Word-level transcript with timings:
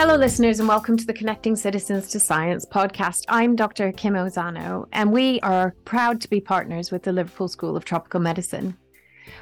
Hello, 0.00 0.16
listeners, 0.16 0.60
and 0.60 0.66
welcome 0.66 0.96
to 0.96 1.04
the 1.04 1.12
Connecting 1.12 1.54
Citizens 1.54 2.08
to 2.08 2.18
Science 2.18 2.64
podcast. 2.64 3.26
I'm 3.28 3.54
Dr. 3.54 3.92
Kim 3.92 4.14
Ozano, 4.14 4.86
and 4.94 5.12
we 5.12 5.40
are 5.40 5.74
proud 5.84 6.22
to 6.22 6.30
be 6.30 6.40
partners 6.40 6.90
with 6.90 7.02
the 7.02 7.12
Liverpool 7.12 7.48
School 7.48 7.76
of 7.76 7.84
Tropical 7.84 8.18
Medicine. 8.18 8.78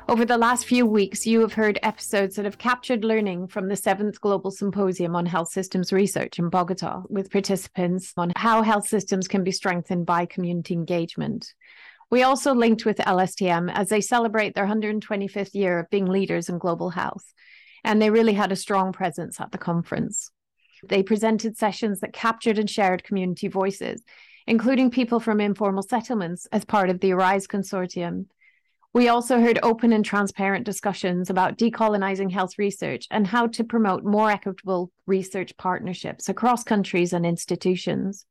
Over 0.09 0.25
the 0.25 0.37
last 0.37 0.67
few 0.67 0.85
weeks, 0.85 1.25
you 1.25 1.43
have 1.43 1.53
heard 1.53 1.79
episodes 1.85 2.35
that 2.35 2.45
have 2.45 2.59
captured 2.59 3.05
learning 3.05 3.47
from 3.47 3.69
the 3.69 3.77
seventh 3.77 4.21
Global 4.21 4.51
Symposium 4.51 5.15
on 5.15 5.27
Health 5.27 5.51
Systems 5.53 5.93
Research 5.93 6.41
in 6.41 6.49
Bogota, 6.51 7.05
with 7.09 7.31
participants 7.31 8.13
on 8.17 8.33
how 8.35 8.63
health 8.63 8.89
systems 8.89 9.29
can 9.29 9.45
be 9.45 9.53
strengthened 9.53 10.07
by 10.07 10.27
community 10.27 10.75
engagement. 10.75 11.55
We 12.11 12.25
also 12.25 12.53
linked 12.53 12.85
with 12.85 12.97
LSTM 12.97 13.71
as 13.73 13.91
they 13.91 14.01
celebrate 14.01 14.57
their 14.57 14.67
125th 14.67 15.55
year 15.55 15.79
of 15.79 15.91
being 15.91 16.07
leaders 16.07 16.49
in 16.49 16.59
global 16.59 16.91
health, 16.91 17.33
and 17.85 18.03
they 18.03 18.11
really 18.11 18.35
had 18.35 18.51
a 18.51 18.57
strong 18.57 18.93
presence 18.93 19.41
at 19.41 19.53
the 19.53 19.59
conference. 19.59 20.33
They 20.85 21.03
presented 21.03 21.57
sessions 21.57 22.01
that 22.01 22.13
captured 22.13 22.59
and 22.59 22.69
shared 22.69 23.05
community 23.05 23.49
voices, 23.49 24.03
including 24.47 24.91
people 24.91 25.21
from 25.21 25.41
informal 25.41 25.83
settlements 25.83 26.47
as 26.53 26.65
part 26.65 26.91
of 26.91 27.01
the 27.01 27.13
ARISE 27.13 27.47
consortium. 27.47 28.27
We 28.95 29.09
also 29.09 29.41
heard 29.41 29.59
open 29.63 29.93
and 29.93 30.05
transparent 30.05 30.65
discussions 30.65 31.29
about 31.29 31.59
decolonizing 31.59 32.33
health 32.33 32.59
research 32.59 33.07
and 33.11 33.27
how 33.27 33.47
to 33.49 33.65
promote 33.65 34.05
more 34.05 34.31
equitable 34.31 34.91
research 35.07 35.57
partnerships 35.59 36.29
across 36.29 36.65
countries 36.65 37.13
and 37.13 37.27
institutions. 37.27 38.25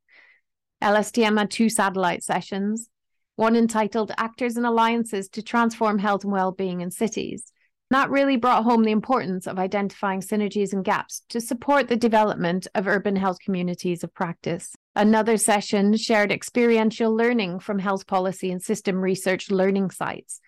LSTM 0.82 1.38
had 1.38 1.52
two 1.52 1.70
satellite 1.70 2.24
sessions, 2.24 2.90
one 3.36 3.56
entitled 3.56 4.12
Actors 4.18 4.58
and 4.58 4.66
Alliances 4.66 5.30
to 5.30 5.44
Transform 5.44 6.00
Health 6.00 6.24
and 6.24 6.34
Wellbeing 6.34 6.82
in 6.82 6.90
Cities, 6.90 7.52
that 7.90 8.10
really 8.10 8.36
brought 8.36 8.64
home 8.64 8.84
the 8.84 8.92
importance 8.92 9.48
of 9.48 9.58
identifying 9.58 10.20
synergies 10.20 10.74
and 10.74 10.84
gaps 10.84 11.22
to 11.30 11.40
support 11.40 11.88
the 11.88 11.96
development 11.96 12.68
of 12.76 12.88
urban 12.88 13.16
health 13.16 13.38
communities 13.44 14.04
of 14.04 14.14
practice. 14.14 14.76
Another 14.96 15.38
session 15.38 15.96
shared 15.96 16.32
experiential 16.32 17.16
learning 17.16 17.60
from 17.60 17.80
health 17.80 18.06
policy 18.06 18.52
and 18.52 18.62
system 18.62 18.98
research 18.98 19.50
learning 19.50 19.92
sites. 19.92 20.42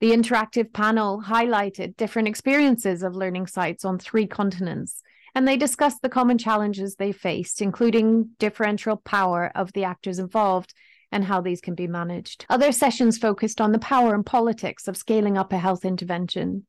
The 0.00 0.10
interactive 0.10 0.72
panel 0.72 1.22
highlighted 1.26 1.96
different 1.96 2.28
experiences 2.28 3.02
of 3.02 3.16
learning 3.16 3.46
sites 3.46 3.84
on 3.84 3.98
three 3.98 4.26
continents, 4.26 5.02
and 5.34 5.48
they 5.48 5.56
discussed 5.56 6.02
the 6.02 6.08
common 6.08 6.38
challenges 6.38 6.94
they 6.94 7.12
faced, 7.12 7.62
including 7.62 8.30
differential 8.38 8.96
power 8.96 9.50
of 9.54 9.72
the 9.72 9.84
actors 9.84 10.18
involved 10.18 10.74
and 11.10 11.24
how 11.24 11.40
these 11.40 11.60
can 11.60 11.74
be 11.74 11.86
managed. 11.86 12.44
Other 12.48 12.72
sessions 12.72 13.18
focused 13.18 13.60
on 13.60 13.72
the 13.72 13.78
power 13.78 14.14
and 14.14 14.24
politics 14.24 14.88
of 14.88 14.96
scaling 14.96 15.38
up 15.38 15.52
a 15.52 15.58
health 15.58 15.84
intervention, 15.84 16.66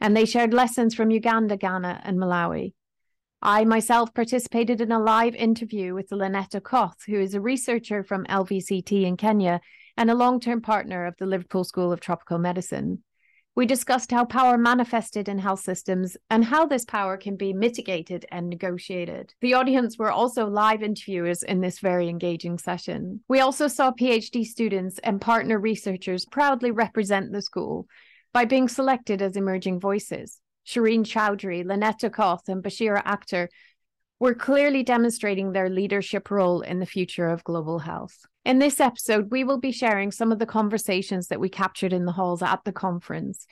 and 0.00 0.16
they 0.16 0.24
shared 0.24 0.54
lessons 0.54 0.94
from 0.94 1.10
Uganda, 1.10 1.56
Ghana, 1.56 2.02
and 2.04 2.18
Malawi. 2.18 2.74
I 3.42 3.64
myself 3.64 4.14
participated 4.14 4.80
in 4.80 4.90
a 4.90 4.98
live 4.98 5.34
interview 5.34 5.92
with 5.92 6.10
Lynette 6.10 6.52
Okoth, 6.52 7.04
who 7.06 7.20
is 7.20 7.34
a 7.34 7.40
researcher 7.40 8.02
from 8.02 8.24
LVCT 8.24 9.04
in 9.04 9.18
Kenya 9.18 9.60
and 9.96 10.10
a 10.10 10.14
long 10.14 10.40
term 10.40 10.62
partner 10.62 11.04
of 11.04 11.14
the 11.18 11.26
Liverpool 11.26 11.64
School 11.64 11.92
of 11.92 12.00
Tropical 12.00 12.38
Medicine. 12.38 13.02
We 13.56 13.66
discussed 13.66 14.10
how 14.10 14.24
power 14.24 14.58
manifested 14.58 15.28
in 15.28 15.38
health 15.38 15.60
systems 15.60 16.16
and 16.28 16.44
how 16.44 16.66
this 16.66 16.84
power 16.84 17.16
can 17.16 17.36
be 17.36 17.52
mitigated 17.52 18.26
and 18.32 18.48
negotiated. 18.48 19.32
The 19.40 19.54
audience 19.54 19.96
were 19.96 20.10
also 20.10 20.48
live 20.48 20.82
interviewers 20.82 21.44
in 21.44 21.60
this 21.60 21.78
very 21.78 22.08
engaging 22.08 22.58
session. 22.58 23.20
We 23.28 23.38
also 23.38 23.68
saw 23.68 23.92
PhD 23.92 24.44
students 24.44 24.98
and 25.04 25.20
partner 25.20 25.60
researchers 25.60 26.24
proudly 26.24 26.72
represent 26.72 27.30
the 27.30 27.42
school 27.42 27.86
by 28.32 28.44
being 28.44 28.66
selected 28.66 29.22
as 29.22 29.36
emerging 29.36 29.78
voices. 29.78 30.40
Shireen 30.66 31.04
Chowdhury, 31.04 31.64
Lynette 31.64 32.00
Okoth, 32.00 32.48
and 32.48 32.60
Bashira 32.60 33.04
Akhter 33.04 33.46
were 34.18 34.34
clearly 34.34 34.82
demonstrating 34.82 35.52
their 35.52 35.70
leadership 35.70 36.28
role 36.30 36.62
in 36.62 36.80
the 36.80 36.86
future 36.86 37.28
of 37.28 37.44
global 37.44 37.78
health. 37.78 38.18
In 38.44 38.58
this 38.58 38.78
episode, 38.78 39.30
we 39.30 39.42
will 39.42 39.58
be 39.58 39.72
sharing 39.72 40.12
some 40.12 40.30
of 40.30 40.38
the 40.38 40.46
conversations 40.46 41.28
that 41.28 41.40
we 41.40 41.48
captured 41.48 41.92
in 41.92 42.04
the 42.04 42.12
halls 42.12 42.42
at 42.42 42.62
the 42.64 42.72
conference. 42.72 43.46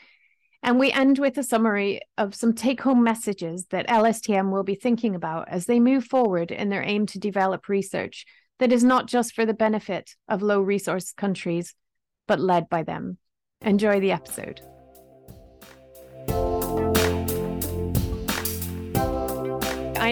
And 0.63 0.79
we 0.79 0.93
end 0.93 1.19
with 1.19 1.39
a 1.39 1.43
summary 1.43 2.01
of 2.19 2.35
some 2.35 2.53
take 2.55 2.83
home 2.83 3.03
messages 3.03 3.67
that 3.71 3.89
LSTM 3.89 4.53
will 4.53 4.63
be 4.63 4.75
thinking 4.75 5.15
about 5.15 5.49
as 5.49 5.67
they 5.67 5.81
move 5.81 6.05
forward 6.05 6.51
in 6.51 6.69
their 6.69 6.85
aim 6.85 7.07
to 7.07 7.19
develop 7.19 7.69
research 7.69 8.27
that 8.59 8.73
is 8.73 8.85
not 8.85 9.07
just 9.07 9.35
for 9.35 9.47
the 9.47 9.55
benefit 9.55 10.15
of 10.29 10.43
low 10.43 10.61
resource 10.61 11.13
countries, 11.13 11.75
but 12.29 12.39
led 12.39 12.69
by 12.69 12.83
them. 12.83 13.19
Enjoy 13.63 13.99
the 13.99 14.13
episode. 14.13 14.61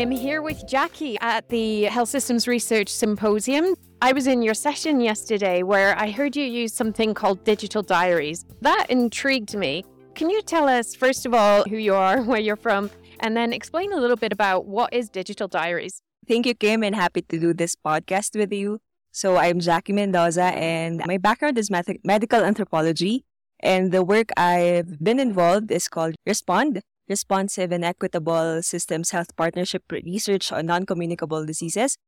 Am 0.01 0.11
here 0.11 0.41
with 0.41 0.65
Jhaki 0.67 1.19
at 1.21 1.47
the 1.51 1.83
Health 1.83 2.09
Systems 2.09 2.49
Research 2.49 2.89
Symposium. 2.89 3.75
I 4.01 4.15
was 4.15 4.27
in 4.27 4.41
your 4.41 4.55
session 4.55 4.99
yesterday 4.99 5.63
where 5.63 5.95
I 5.99 6.11
heard 6.11 6.35
you 6.35 6.43
use 6.43 6.73
something 6.73 7.13
called 7.13 7.45
digital 7.45 7.83
diaries. 7.83 8.47
That 8.63 8.87
intrigued 8.89 9.55
me. 9.55 9.85
Can 10.15 10.31
you 10.31 10.41
tell 10.41 10.67
us, 10.71 10.95
first 10.95 11.27
of 11.27 11.35
all, 11.35 11.65
who 11.65 11.77
you 11.77 11.95
are, 11.95 12.23
where 12.31 12.41
you're 12.41 12.57
from, 12.57 12.91
and 13.21 13.37
then 13.37 13.53
explain 13.53 13.93
a 13.93 13.99
little 13.99 14.17
bit 14.17 14.33
about 14.33 14.65
what 14.65 14.91
is 14.95 15.11
digital 15.11 15.49
diaries? 15.49 16.01
Thank 16.27 16.47
you, 16.47 16.55
Kim, 16.55 16.83
and 16.83 16.95
happy 16.95 17.21
to 17.21 17.39
do 17.39 17.53
this 17.53 17.77
podcast 17.77 18.35
with 18.35 18.55
you. 18.55 18.81
So 19.13 19.37
I'm 19.37 19.61
Jhaki 19.61 19.93
Mendoza, 19.93 20.45
and 20.45 21.03
my 21.05 21.19
background 21.19 21.59
is 21.59 21.71
med- 21.71 21.99
medical 22.05 22.43
anthropology. 22.43 23.27
And 23.63 23.93
the 23.93 24.03
work 24.03 24.31
I've 24.39 24.99
been 25.05 25.21
involved 25.21 25.71
is 25.71 25.89
called 25.89 26.15
Respond, 26.25 26.81
Responsive 27.11 27.73
and 27.73 27.85
Equitable 27.85 28.63
Systems 28.63 29.11
Health 29.11 29.35
Partnership 29.35 29.83
Research 29.91 30.53
on 30.53 30.67
Non-Communicable 30.67 31.45
Diseases. 31.45 31.99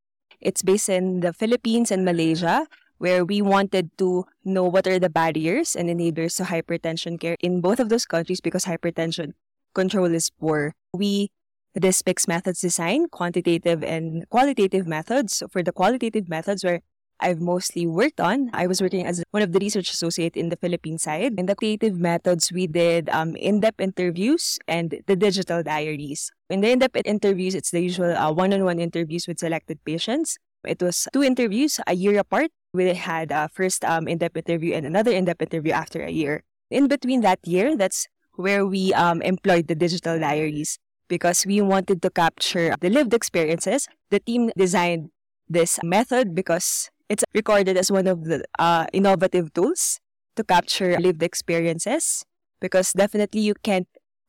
It's 0.41 0.63
based 0.63 0.89
in 0.89 1.21
the 1.21 1.33
Philippines 1.33 1.91
and 1.91 2.05
Malaysia, 2.05 2.69
where 2.99 3.25
we 3.25 3.43
wanted 3.43 3.91
to 3.99 4.25
know 4.45 4.63
what 4.63 4.87
are 4.87 5.01
the 5.01 5.11
barriers 5.11 5.75
and 5.75 5.91
enablers 5.91 6.37
to 6.37 6.45
hypertension 6.45 7.19
care 7.19 7.37
in 7.41 7.61
both 7.61 7.81
of 7.81 7.89
those 7.89 8.07
countries 8.07 8.41
because 8.41 8.65
hypertension 8.65 9.33
control 9.75 10.15
is 10.15 10.31
poor. 10.31 10.73
We 10.95 11.33
this 11.75 12.03
mixed 12.07 12.29
methods 12.29 12.61
design, 12.61 13.09
quantitative 13.09 13.83
and 13.83 14.29
qualitative 14.31 14.87
methods. 14.87 15.39
So 15.39 15.49
for 15.49 15.65
the 15.65 15.73
qualitative 15.73 16.29
methods 16.29 16.63
where 16.63 16.81
I've 17.23 17.41
mostly 17.41 17.87
worked 17.87 18.21
on. 18.21 18.51
I 18.53 18.67
was 18.67 18.83
working 18.83 19.07
as 19.07 19.23
one 19.31 19.43
of 19.43 19.53
the 19.53 19.61
research 19.61 19.91
associate 19.91 20.37
in 20.37 20.51
the 20.51 20.57
Philippine 20.57 20.99
side. 20.99 21.39
In 21.39 21.47
the 21.47 21.55
creative 21.55 21.97
methods, 21.97 22.51
we 22.53 22.67
did 22.67 23.09
um, 23.11 23.37
in-depth 23.37 23.81
interviews 23.81 24.59
and 24.67 25.01
the 25.07 25.15
digital 25.15 25.63
diaries. 25.63 26.31
In 26.51 26.61
the 26.61 26.71
in-depth 26.71 27.07
interviews, 27.07 27.55
it's 27.55 27.71
the 27.71 27.81
usual 27.81 28.17
uh, 28.17 28.33
one-on-one 28.33 28.81
interviews 28.81 29.29
with 29.29 29.39
selected 29.39 29.79
patients. 29.85 30.37
It 30.67 30.83
was 30.83 31.09
two 31.13 31.23
interviews 31.23 31.81
a 31.87 31.95
year 31.95 32.19
apart. 32.19 32.51
We 32.75 32.93
had 32.95 33.31
a 33.31 33.49
first 33.49 33.85
um, 33.85 34.09
in-depth 34.09 34.37
interview 34.37 34.75
and 34.75 34.85
another 34.85 35.13
in-depth 35.13 35.43
interview 35.43 35.73
after 35.73 36.03
a 36.03 36.11
year. 36.11 36.43
In 36.71 36.89
between 36.89 37.21
that 37.23 37.39
year, 37.47 37.77
that's 37.77 38.09
where 38.35 38.67
we 38.67 38.93
um, 38.95 39.23
employed 39.23 39.69
the 39.69 39.75
digital 39.75 40.19
diaries 40.19 40.79
because 41.09 41.45
we 41.45 41.61
wanted 41.61 42.01
to 42.03 42.11
capture 42.11 42.75
the 42.81 42.91
lived 42.91 43.15
experiences. 43.15 43.87
The 44.11 44.21
team 44.21 44.51
designed 44.57 45.11
this 45.49 45.79
method 45.85 46.35
because 46.35 46.91
it's 47.13 47.25
recorded 47.35 47.77
as 47.77 47.93
one 47.93 48.07
of 48.07 48.25
the 48.25 48.43
uh, 48.59 48.87
innovative 48.95 49.53
tools 49.53 50.01
to 50.35 50.43
capture 50.43 50.97
lived 50.99 51.23
experiences 51.23 52.25
because 52.59 52.95
definitely 52.95 53.43
you 53.43 53.53
can't 53.63 53.87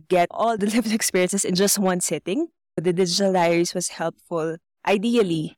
get 0.10 0.28
all 0.32 0.58
the 0.58 0.66
lived 0.76 0.92
experiences 0.92 1.46
in 1.46 1.56
just 1.56 1.80
one 1.80 2.02
sitting. 2.02 2.48
The 2.76 2.92
digital 2.92 3.32
diaries 3.32 3.74
was 3.74 3.96
helpful, 3.96 4.58
ideally, 4.86 5.58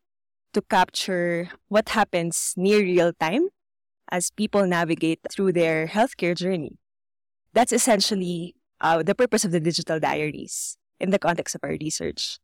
to 0.53 0.61
capture 0.61 1.49
what 1.67 1.89
happens 1.89 2.53
near 2.55 2.79
real 2.79 3.11
time 3.19 3.49
as 4.11 4.29
people 4.29 4.67
navigate 4.67 5.19
through 5.31 5.53
their 5.53 5.87
healthcare 5.87 6.37
journey. 6.37 6.77
That's 7.53 7.73
essentially 7.73 8.53
uh, 8.81 9.01
the 9.01 9.15
purpose 9.15 9.43
of 9.43 9.51
the 9.51 9.59
digital 9.59 9.99
diaries 9.99 10.77
in 10.99 11.09
the 11.09 11.17
context 11.17 11.55
of 11.55 11.61
our 11.63 11.75
research. 11.81 12.37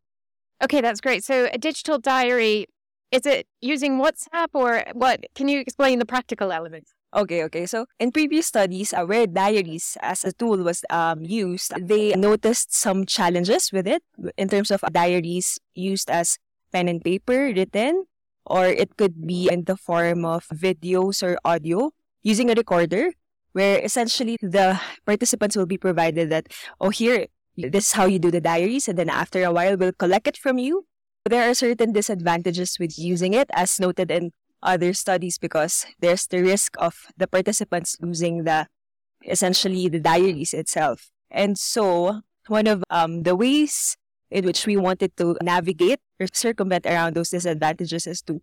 Okay, 0.64 0.82
that's 0.82 1.02
great. 1.02 1.24
So, 1.24 1.50
a 1.54 1.58
digital 1.58 2.00
diary 2.00 2.66
is 3.12 3.26
it 3.26 3.48
using 3.60 4.00
WhatsApp 4.00 4.48
or 4.54 4.84
what? 4.94 5.26
Can 5.36 5.48
you 5.48 5.60
explain 5.60 6.00
the 6.00 6.06
practical 6.06 6.52
elements? 6.52 6.94
Okay, 7.14 7.44
okay. 7.44 7.66
So 7.66 7.86
in 8.00 8.12
previous 8.12 8.48
studies, 8.48 8.94
uh, 8.94 9.04
where 9.04 9.28
diaries 9.28 9.98
as 10.02 10.24
a 10.24 10.32
tool 10.32 10.64
was 10.64 10.86
um, 10.90 11.24
used, 11.24 11.74
they 11.76 12.14
noticed 12.16 12.74
some 12.74 13.06
challenges 13.06 13.72
with 13.72 13.86
it 13.86 14.02
in 14.38 14.48
terms 14.48 14.72
of 14.72 14.82
diaries 14.94 15.60
used 15.76 16.10
as 16.10 16.40
pen 16.72 16.88
and 16.88 17.04
paper 17.04 17.52
written, 17.54 18.06
or 18.46 18.66
it 18.66 18.96
could 18.96 19.28
be 19.28 19.50
in 19.52 19.66
the 19.66 19.76
form 19.76 20.24
of 20.24 20.48
videos 20.48 21.22
or 21.22 21.38
audio 21.44 21.92
using 22.24 22.50
a 22.50 22.54
recorder, 22.54 23.12
where 23.52 23.84
essentially 23.84 24.38
the 24.42 24.80
participants 25.06 25.58
will 25.58 25.66
be 25.66 25.78
provided 25.78 26.30
that, 26.30 26.48
oh, 26.80 26.90
here, 26.90 27.28
this 27.58 27.88
is 27.88 27.92
how 27.92 28.06
you 28.06 28.20
do 28.20 28.32
the 28.32 28.40
diaries, 28.40 28.88
and 28.88 28.98
then 28.98 29.10
after 29.10 29.44
a 29.44 29.52
while, 29.52 29.76
we'll 29.76 29.92
collect 29.92 30.28
it 30.28 30.38
from 30.38 30.58
you 30.58 30.86
there 31.26 31.50
are 31.50 31.54
certain 31.54 31.92
disadvantages 31.92 32.78
with 32.80 32.98
using 32.98 33.34
it, 33.34 33.50
as 33.54 33.80
noted 33.80 34.12
in 34.12 34.32
other 34.64 34.94
studies, 34.94 35.38
because 35.38 35.86
there's 36.00 36.28
the 36.28 36.42
risk 36.42 36.76
of 36.80 37.08
the 37.18 37.28
participants 37.28 37.98
losing 38.02 38.44
the 38.44 38.68
essentially 39.26 39.88
the 39.88 40.00
diaries 40.00 40.54
itself. 40.54 41.12
And 41.30 41.58
so, 41.58 42.22
one 42.48 42.68
of 42.68 42.84
um, 42.90 43.24
the 43.24 43.36
ways 43.36 43.98
in 44.32 44.46
which 44.46 44.66
we 44.66 44.78
wanted 44.78 45.16
to 45.18 45.38
navigate 45.44 46.00
or 46.20 46.28
circumvent 46.34 46.86
around 46.86 47.16
those 47.16 47.30
disadvantages 47.30 48.08
is 48.08 48.22
to 48.24 48.42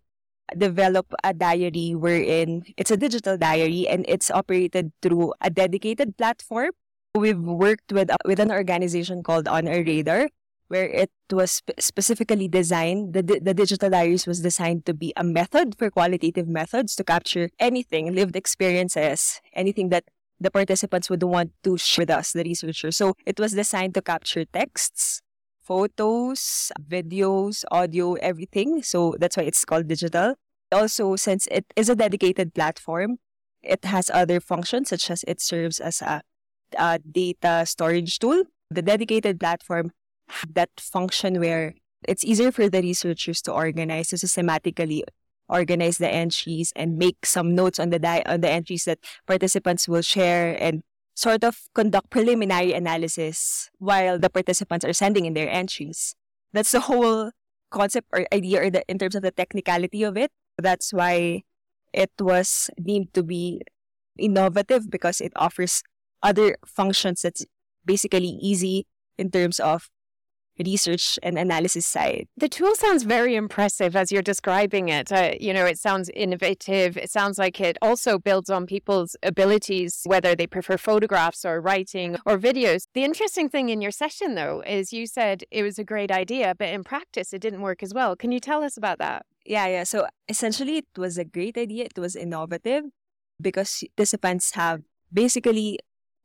develop 0.57 1.13
a 1.23 1.33
diary 1.33 1.93
wherein 1.95 2.63
it's 2.77 2.91
a 2.91 2.97
digital 2.97 3.37
diary 3.37 3.87
and 3.87 4.05
it's 4.07 4.31
operated 4.31 4.91
through 5.01 5.33
a 5.41 5.49
dedicated 5.49 6.17
platform. 6.17 6.71
We've 7.15 7.39
worked 7.39 7.91
with, 7.91 8.09
with 8.25 8.39
an 8.39 8.51
organization 8.51 9.23
called 9.23 9.47
On 9.47 9.67
Our 9.67 9.83
Radar, 9.83 10.29
where 10.69 10.85
it 10.85 11.11
was 11.31 11.51
sp- 11.59 11.77
specifically 11.79 12.47
designed, 12.47 13.13
the, 13.13 13.21
the 13.21 13.53
digital 13.53 13.89
diaries 13.89 14.25
was 14.25 14.41
designed 14.41 14.85
to 14.85 14.93
be 14.93 15.11
a 15.17 15.23
method 15.23 15.75
for 15.77 15.89
qualitative 15.89 16.47
methods 16.47 16.95
to 16.95 17.03
capture 17.03 17.49
anything, 17.59 18.13
lived 18.13 18.35
experiences, 18.35 19.41
anything 19.53 19.89
that 19.89 20.05
the 20.39 20.49
participants 20.49 21.09
would 21.09 21.23
want 21.23 21.51
to 21.63 21.77
share 21.77 22.03
with 22.03 22.11
us, 22.11 22.31
the 22.31 22.43
researchers. 22.43 22.95
So 22.95 23.15
it 23.25 23.39
was 23.39 23.53
designed 23.53 23.95
to 23.95 24.01
capture 24.01 24.45
texts, 24.45 25.21
photos, 25.61 26.71
videos, 26.87 27.65
audio, 27.71 28.13
everything. 28.13 28.81
So 28.83 29.15
that's 29.19 29.37
why 29.37 29.43
it's 29.43 29.65
called 29.65 29.87
digital. 29.87 30.35
Also, 30.71 31.15
since 31.15 31.47
it 31.47 31.65
is 31.75 31.89
a 31.89 31.95
dedicated 31.95 32.53
platform, 32.53 33.17
it 33.61 33.83
has 33.85 34.09
other 34.13 34.39
functions 34.39 34.89
such 34.89 35.09
as 35.09 35.25
it 35.27 35.41
serves 35.41 35.79
as 35.79 36.01
a, 36.01 36.21
a 36.77 36.99
data 36.99 37.65
storage 37.65 38.19
tool. 38.19 38.43
The 38.69 38.83
dedicated 38.83 39.39
platform 39.39 39.91
that 40.53 40.69
function 40.79 41.39
where 41.39 41.75
it's 42.07 42.23
easier 42.23 42.51
for 42.51 42.69
the 42.69 42.81
researchers 42.81 43.41
to 43.43 43.51
organize, 43.51 44.09
to 44.09 44.17
systematically 44.17 45.03
organize 45.49 45.97
the 45.97 46.07
entries 46.07 46.71
and 46.75 46.97
make 46.97 47.25
some 47.25 47.55
notes 47.55 47.79
on 47.79 47.89
the 47.89 47.99
di- 47.99 48.23
on 48.25 48.41
the 48.41 48.49
entries 48.49 48.85
that 48.85 48.99
participants 49.25 49.87
will 49.87 50.01
share 50.01 50.55
and 50.61 50.83
sort 51.15 51.43
of 51.43 51.67
conduct 51.73 52.09
preliminary 52.09 52.71
analysis 52.71 53.69
while 53.79 54.17
the 54.17 54.29
participants 54.29 54.85
are 54.85 54.93
sending 54.93 55.25
in 55.25 55.33
their 55.33 55.49
entries. 55.49 56.15
That's 56.53 56.71
the 56.71 56.81
whole 56.81 57.31
concept 57.71 58.07
or 58.13 58.25
idea 58.31 58.63
or 58.63 58.69
the, 58.69 58.83
in 58.87 58.97
terms 58.97 59.15
of 59.15 59.21
the 59.21 59.31
technicality 59.31 60.03
of 60.03 60.15
it. 60.15 60.31
That's 60.57 60.93
why 60.93 61.43
it 61.91 62.11
was 62.19 62.69
deemed 62.81 63.13
to 63.15 63.23
be 63.23 63.61
innovative 64.17 64.89
because 64.89 65.19
it 65.19 65.33
offers 65.35 65.83
other 66.21 66.55
functions 66.65 67.21
that's 67.21 67.45
basically 67.85 68.37
easy 68.41 68.85
in 69.17 69.31
terms 69.31 69.59
of 69.59 69.89
research 70.65 71.17
and 71.23 71.37
analysis 71.37 71.85
side. 71.85 72.27
The 72.37 72.49
tool 72.49 72.75
sounds 72.75 73.03
very 73.03 73.35
impressive 73.35 73.95
as 73.95 74.11
you're 74.11 74.21
describing 74.21 74.89
it. 74.89 75.11
Uh, 75.11 75.33
you 75.39 75.53
know, 75.53 75.65
it 75.65 75.79
sounds 75.79 76.09
innovative. 76.09 76.97
It 76.97 77.09
sounds 77.09 77.37
like 77.37 77.59
it 77.61 77.77
also 77.81 78.19
builds 78.19 78.49
on 78.49 78.65
people's 78.65 79.15
abilities, 79.23 80.01
whether 80.05 80.35
they 80.35 80.47
prefer 80.47 80.77
photographs 80.77 81.45
or 81.45 81.61
writing 81.61 82.17
or 82.25 82.37
videos. 82.37 82.83
The 82.93 83.03
interesting 83.03 83.49
thing 83.49 83.69
in 83.69 83.81
your 83.81 83.91
session, 83.91 84.35
though, 84.35 84.61
is 84.65 84.93
you 84.93 85.07
said 85.07 85.43
it 85.51 85.63
was 85.63 85.79
a 85.79 85.83
great 85.83 86.11
idea, 86.11 86.55
but 86.57 86.69
in 86.69 86.83
practice, 86.83 87.33
it 87.33 87.41
didn't 87.41 87.61
work 87.61 87.81
as 87.83 87.93
well. 87.93 88.15
Can 88.15 88.31
you 88.31 88.39
tell 88.39 88.63
us 88.63 88.77
about 88.77 88.99
that? 88.99 89.25
Yeah, 89.45 89.67
yeah. 89.67 89.83
So 89.83 90.07
essentially, 90.27 90.77
it 90.77 90.87
was 90.97 91.17
a 91.17 91.25
great 91.25 91.57
idea. 91.57 91.85
It 91.85 91.97
was 91.99 92.15
innovative 92.15 92.83
because 93.41 93.83
participants 93.95 94.51
have 94.51 94.81
basically 95.11 95.79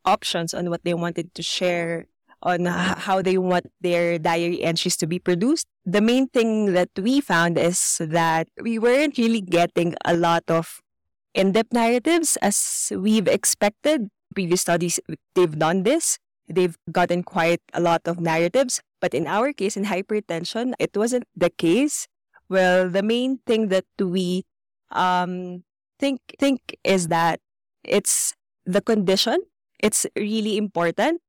options 0.05 0.53
on 0.53 0.69
what 0.71 0.85
they 0.85 0.95
wanted 0.95 1.35
to 1.35 1.43
share 1.43 2.07
on 2.45 2.67
how 2.67 3.23
they 3.23 3.39
want 3.39 3.67
their 3.81 4.19
diary 4.19 4.63
entries 4.63 4.97
to 4.99 5.07
be 5.07 5.19
produced. 5.19 5.67
The 5.85 6.01
main 6.01 6.29
thing 6.29 6.75
that 6.75 6.91
we 6.97 7.21
found 7.21 7.59
is 7.59 7.97
that 8.01 8.49
we 8.61 8.79
weren't 8.79 9.17
really 9.17 9.41
getting 9.41 9.95
a 10.05 10.15
lot 10.15 10.45
of 10.49 10.81
in-depth 11.33 11.73
narratives 11.73 12.37
as 12.43 12.93
we've 12.95 13.27
expected. 13.27 14.09
Previous 14.35 14.61
studies, 14.61 15.01
they've 15.35 15.59
done 15.59 15.83
this. 15.83 16.19
They've 16.47 16.77
gotten 16.93 17.23
quite 17.23 17.63
a 17.73 17.81
lot 17.81 18.03
of 18.05 18.21
narratives. 18.21 18.83
But 19.01 19.15
in 19.15 19.27
our 19.27 19.53
case, 19.53 19.77
in 19.77 19.85
hypertension, 19.85 20.75
it 20.79 20.97
wasn't 20.97 21.25
the 21.35 21.51
case. 21.51 22.07
Well, 22.49 22.91
the 22.91 23.03
main 23.03 23.39
thing 23.47 23.69
that 23.69 23.87
we 23.99 24.45
um, 24.93 25.65
think 25.99 26.21
think 26.39 26.77
is 26.85 27.09
that 27.09 27.41
it's 27.83 28.35
the 28.67 28.81
condition. 28.81 29.41
It's 29.81 30.07
really 30.17 30.57
important 30.57 31.21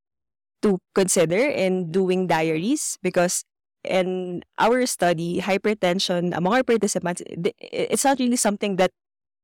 to 0.62 0.80
consider 0.94 1.38
in 1.38 1.92
doing 1.92 2.28
diaries 2.28 2.98
because 3.02 3.44
in 3.84 4.44
our 4.58 4.86
study, 4.86 5.42
hypertension 5.42 6.36
among 6.36 6.54
our 6.54 6.64
participants, 6.64 7.22
it's 7.60 8.04
not 8.04 8.20
really 8.20 8.36
something 8.36 8.78
that 8.78 8.92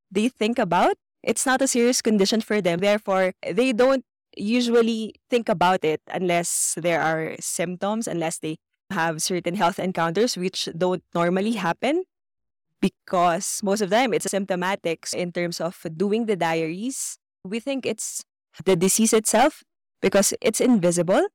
they 0.10 0.28
think 0.28 0.60
about. 0.60 0.96
It's 1.24 1.46
not 1.46 1.62
a 1.62 1.68
serious 1.68 2.02
condition 2.02 2.42
for 2.42 2.62
them. 2.62 2.80
Therefore, 2.80 3.34
they 3.46 3.72
don't 3.74 4.04
usually 4.36 5.16
think 5.30 5.50
about 5.50 5.84
it 5.84 6.02
unless 6.12 6.76
there 6.78 7.02
are 7.02 7.36
symptoms, 7.40 8.08
unless 8.08 8.40
they 8.40 8.58
have 8.90 9.22
certain 9.22 9.56
health 9.56 9.80
encounters, 9.80 10.36
which 10.36 10.68
don't 10.76 11.04
normally 11.14 11.54
happen 11.54 12.04
because 12.82 13.62
most 13.64 13.82
of 13.82 13.90
the 13.90 13.96
time 13.96 14.14
it's 14.14 14.30
symptomatic 14.30 15.06
in 15.14 15.32
terms 15.32 15.62
of 15.62 15.86
doing 15.96 16.26
the 16.26 16.36
diaries. 16.36 17.18
We 17.46 17.60
think 17.60 17.86
it's 17.86 18.24
the 18.66 18.76
disease 18.76 19.14
itself 19.14 19.64
because 20.02 20.34
it's 20.42 20.62
invisible 20.62 21.26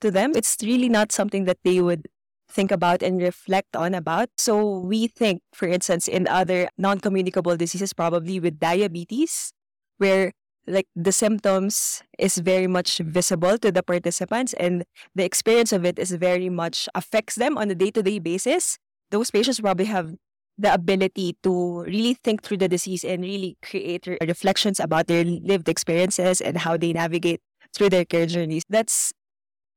to 0.00 0.10
them. 0.10 0.32
It's 0.34 0.56
really 0.62 0.88
not 0.88 1.12
something 1.12 1.44
that 1.44 1.58
they 1.64 1.80
would 1.80 2.08
think 2.48 2.70
about 2.70 3.02
and 3.02 3.20
reflect 3.20 3.74
on 3.74 3.94
about. 3.94 4.28
So 4.38 4.78
we 4.80 5.08
think, 5.08 5.42
for 5.54 5.66
instance, 5.66 6.08
in 6.08 6.28
other 6.28 6.68
non-communicable 6.78 7.56
diseases, 7.56 7.92
probably 7.92 8.38
with 8.38 8.60
diabetes, 8.60 9.52
where 9.98 10.32
like 10.66 10.86
the 10.96 11.12
symptoms 11.12 12.02
is 12.18 12.38
very 12.38 12.66
much 12.66 12.98
visible 12.98 13.58
to 13.58 13.70
the 13.70 13.82
participants 13.82 14.54
and 14.54 14.84
the 15.14 15.24
experience 15.24 15.72
of 15.72 15.84
it 15.84 15.98
is 15.98 16.12
very 16.12 16.48
much 16.48 16.88
affects 16.94 17.34
them 17.34 17.58
on 17.58 17.70
a 17.70 17.74
day-to-day 17.74 18.18
basis. 18.18 18.78
Those 19.10 19.30
patients 19.30 19.60
probably 19.60 19.84
have 19.86 20.14
the 20.56 20.72
ability 20.72 21.36
to 21.42 21.82
really 21.82 22.14
think 22.14 22.42
through 22.42 22.58
the 22.58 22.68
disease 22.68 23.04
and 23.04 23.22
really 23.22 23.58
create 23.62 24.06
reflections 24.22 24.80
about 24.80 25.06
their 25.06 25.24
lived 25.24 25.68
experiences 25.68 26.40
and 26.40 26.58
how 26.58 26.76
they 26.76 26.92
navigate 26.92 27.40
through 27.74 27.90
their 27.90 28.04
care 28.04 28.26
journeys. 28.26 28.62
That's 28.68 29.12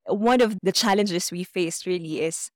one 0.06 0.42
of 0.42 0.58
the 0.64 0.72
challenges 0.72 1.32
we 1.32 1.44
faced 1.44 1.86
really 1.86 2.22
is 2.22 2.50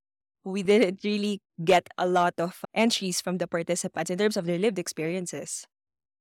we 0.44 0.64
didn't 0.64 1.04
really 1.04 1.40
get 1.64 1.88
a 1.98 2.08
lot 2.08 2.34
of 2.38 2.62
entries 2.74 3.22
from 3.22 3.38
the 3.38 3.48
participants 3.48 4.10
in 4.10 4.18
terms 4.18 4.38
of 4.38 4.46
their 4.46 4.58
lived 4.58 4.80
experiences. 4.80 5.66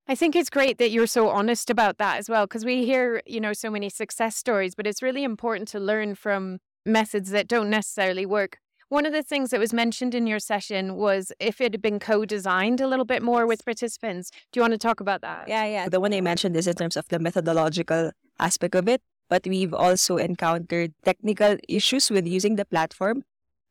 I 0.08 0.14
think 0.14 0.34
it's 0.34 0.50
great 0.50 0.78
that 0.78 0.90
you're 0.90 1.06
so 1.06 1.28
honest 1.28 1.70
about 1.70 1.99
that 1.99 2.19
as 2.19 2.28
well, 2.28 2.46
because 2.46 2.64
we 2.64 2.84
hear, 2.84 3.22
you 3.26 3.40
know, 3.40 3.52
so 3.52 3.70
many 3.70 3.88
success 3.88 4.37
stories, 4.37 4.75
but 4.75 4.87
it's 4.87 5.02
really 5.02 5.23
important 5.23 5.69
to 5.69 5.78
learn 5.78 6.14
from 6.14 6.58
methods 6.84 7.31
that 7.31 7.46
don't 7.46 7.70
necessarily 7.70 8.26
work. 8.26 8.59
One 8.88 9.06
of 9.06 9.12
the 9.12 9.23
things 9.23 9.50
that 9.50 9.61
was 9.61 9.73
mentioned 9.73 10.16
in 10.16 10.26
your 10.26 10.40
session 10.40 10.97
was 10.97 11.33
if 11.38 11.61
it 11.61 11.75
had 11.75 11.80
been 11.80 12.00
co 12.00 12.25
designed 12.25 12.80
a 12.80 12.88
little 12.88 13.04
bit 13.04 13.23
more 13.23 13.47
with 13.47 13.64
participants. 13.64 14.33
Do 14.50 14.59
you 14.59 14.62
want 14.62 14.73
to 14.73 14.78
talk 14.78 14.99
about 14.99 15.21
that? 15.21 15.47
Yeah, 15.47 15.64
yeah. 15.64 15.88
The 15.88 16.00
one 16.00 16.12
I 16.12 16.21
mentioned 16.21 16.56
is 16.56 16.66
in 16.66 16.75
terms 16.75 16.97
of 16.97 17.06
the 17.06 17.21
methodological 17.21 18.11
aspect 18.40 18.75
of 18.75 18.88
it, 18.88 19.00
but 19.30 19.46
we've 19.46 19.72
also 19.72 20.18
encountered 20.18 20.92
technical 21.04 21.56
issues 21.68 22.10
with 22.10 22.26
using 22.26 22.56
the 22.56 22.66
platform 22.66 23.22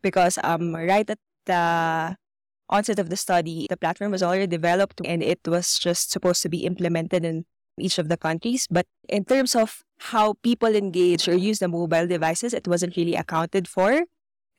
because 0.02 0.40
um 0.44 0.74
right 0.74 1.10
at 1.10 1.20
the 1.46 2.16
onset 2.70 3.00
of 3.00 3.10
the 3.10 3.18
study, 3.18 3.68
the 3.70 3.78
platform 3.78 4.12
was 4.12 4.24
already 4.24 4.48
developed 4.48 5.02
and 5.04 5.24
it 5.24 5.40
was 5.46 5.78
just 5.78 6.12
supposed 6.12 6.42
to 6.44 6.50
be 6.50 6.66
implemented 6.66 7.26
in 7.26 7.46
each 7.80 7.98
of 7.98 8.10
the 8.10 8.18
countries. 8.18 8.68
But 8.70 8.86
in 9.10 9.26
terms 9.26 9.56
of 9.56 9.84
how 10.14 10.36
people 10.44 10.76
engage 10.76 11.28
or 11.28 11.36
use 11.36 11.60
the 11.60 11.68
mobile 11.68 12.08
devices, 12.08 12.54
it 12.54 12.68
wasn't 12.68 12.96
really 12.96 13.16
accounted 13.16 13.68
for. 13.68 14.06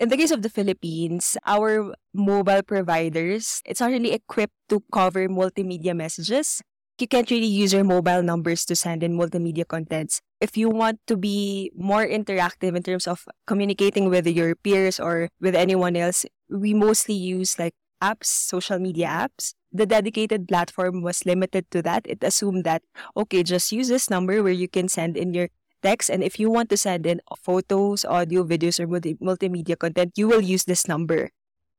In 0.00 0.08
the 0.08 0.16
case 0.16 0.30
of 0.30 0.42
the 0.42 0.48
Philippines, 0.48 1.36
our 1.46 1.94
mobile 2.14 2.62
providers, 2.62 3.60
it's 3.66 3.80
not 3.80 3.90
really 3.90 4.12
equipped 4.12 4.56
to 4.70 4.82
cover 4.92 5.28
multimedia 5.28 5.94
messages. 5.94 6.62
You 7.00 7.08
can't 7.08 7.30
really 7.30 7.48
use 7.48 7.72
your 7.72 7.84
mobile 7.84 8.22
numbers 8.22 8.66
to 8.66 8.76
send 8.76 9.02
in 9.02 9.16
multimedia 9.16 9.66
contents. 9.66 10.20
If 10.38 10.56
you 10.56 10.68
want 10.68 11.00
to 11.06 11.16
be 11.16 11.72
more 11.74 12.06
interactive 12.06 12.76
in 12.76 12.82
terms 12.82 13.08
of 13.08 13.24
communicating 13.46 14.10
with 14.10 14.26
your 14.26 14.54
peers 14.54 15.00
or 15.00 15.28
with 15.40 15.54
anyone 15.54 15.96
else, 15.96 16.26
we 16.50 16.74
mostly 16.74 17.14
use 17.14 17.58
like 17.58 17.72
apps, 18.02 18.26
social 18.26 18.78
media 18.78 19.06
apps. 19.06 19.54
The 19.72 19.86
dedicated 19.86 20.46
platform 20.46 21.00
was 21.00 21.24
limited 21.24 21.70
to 21.70 21.80
that. 21.82 22.04
It 22.04 22.22
assumed 22.22 22.64
that, 22.64 22.82
okay, 23.16 23.42
just 23.44 23.72
use 23.72 23.88
this 23.88 24.10
number 24.10 24.42
where 24.42 24.52
you 24.52 24.68
can 24.68 24.88
send 24.88 25.16
in 25.16 25.32
your 25.32 25.48
text. 25.82 26.10
And 26.10 26.22
if 26.22 26.38
you 26.38 26.50
want 26.50 26.68
to 26.70 26.76
send 26.76 27.06
in 27.06 27.20
photos, 27.38 28.04
audio, 28.04 28.44
videos, 28.44 28.80
or 28.80 28.86
multi- 28.86 29.14
multimedia 29.14 29.78
content, 29.78 30.12
you 30.16 30.28
will 30.28 30.42
use 30.42 30.64
this 30.64 30.86
number. 30.86 31.30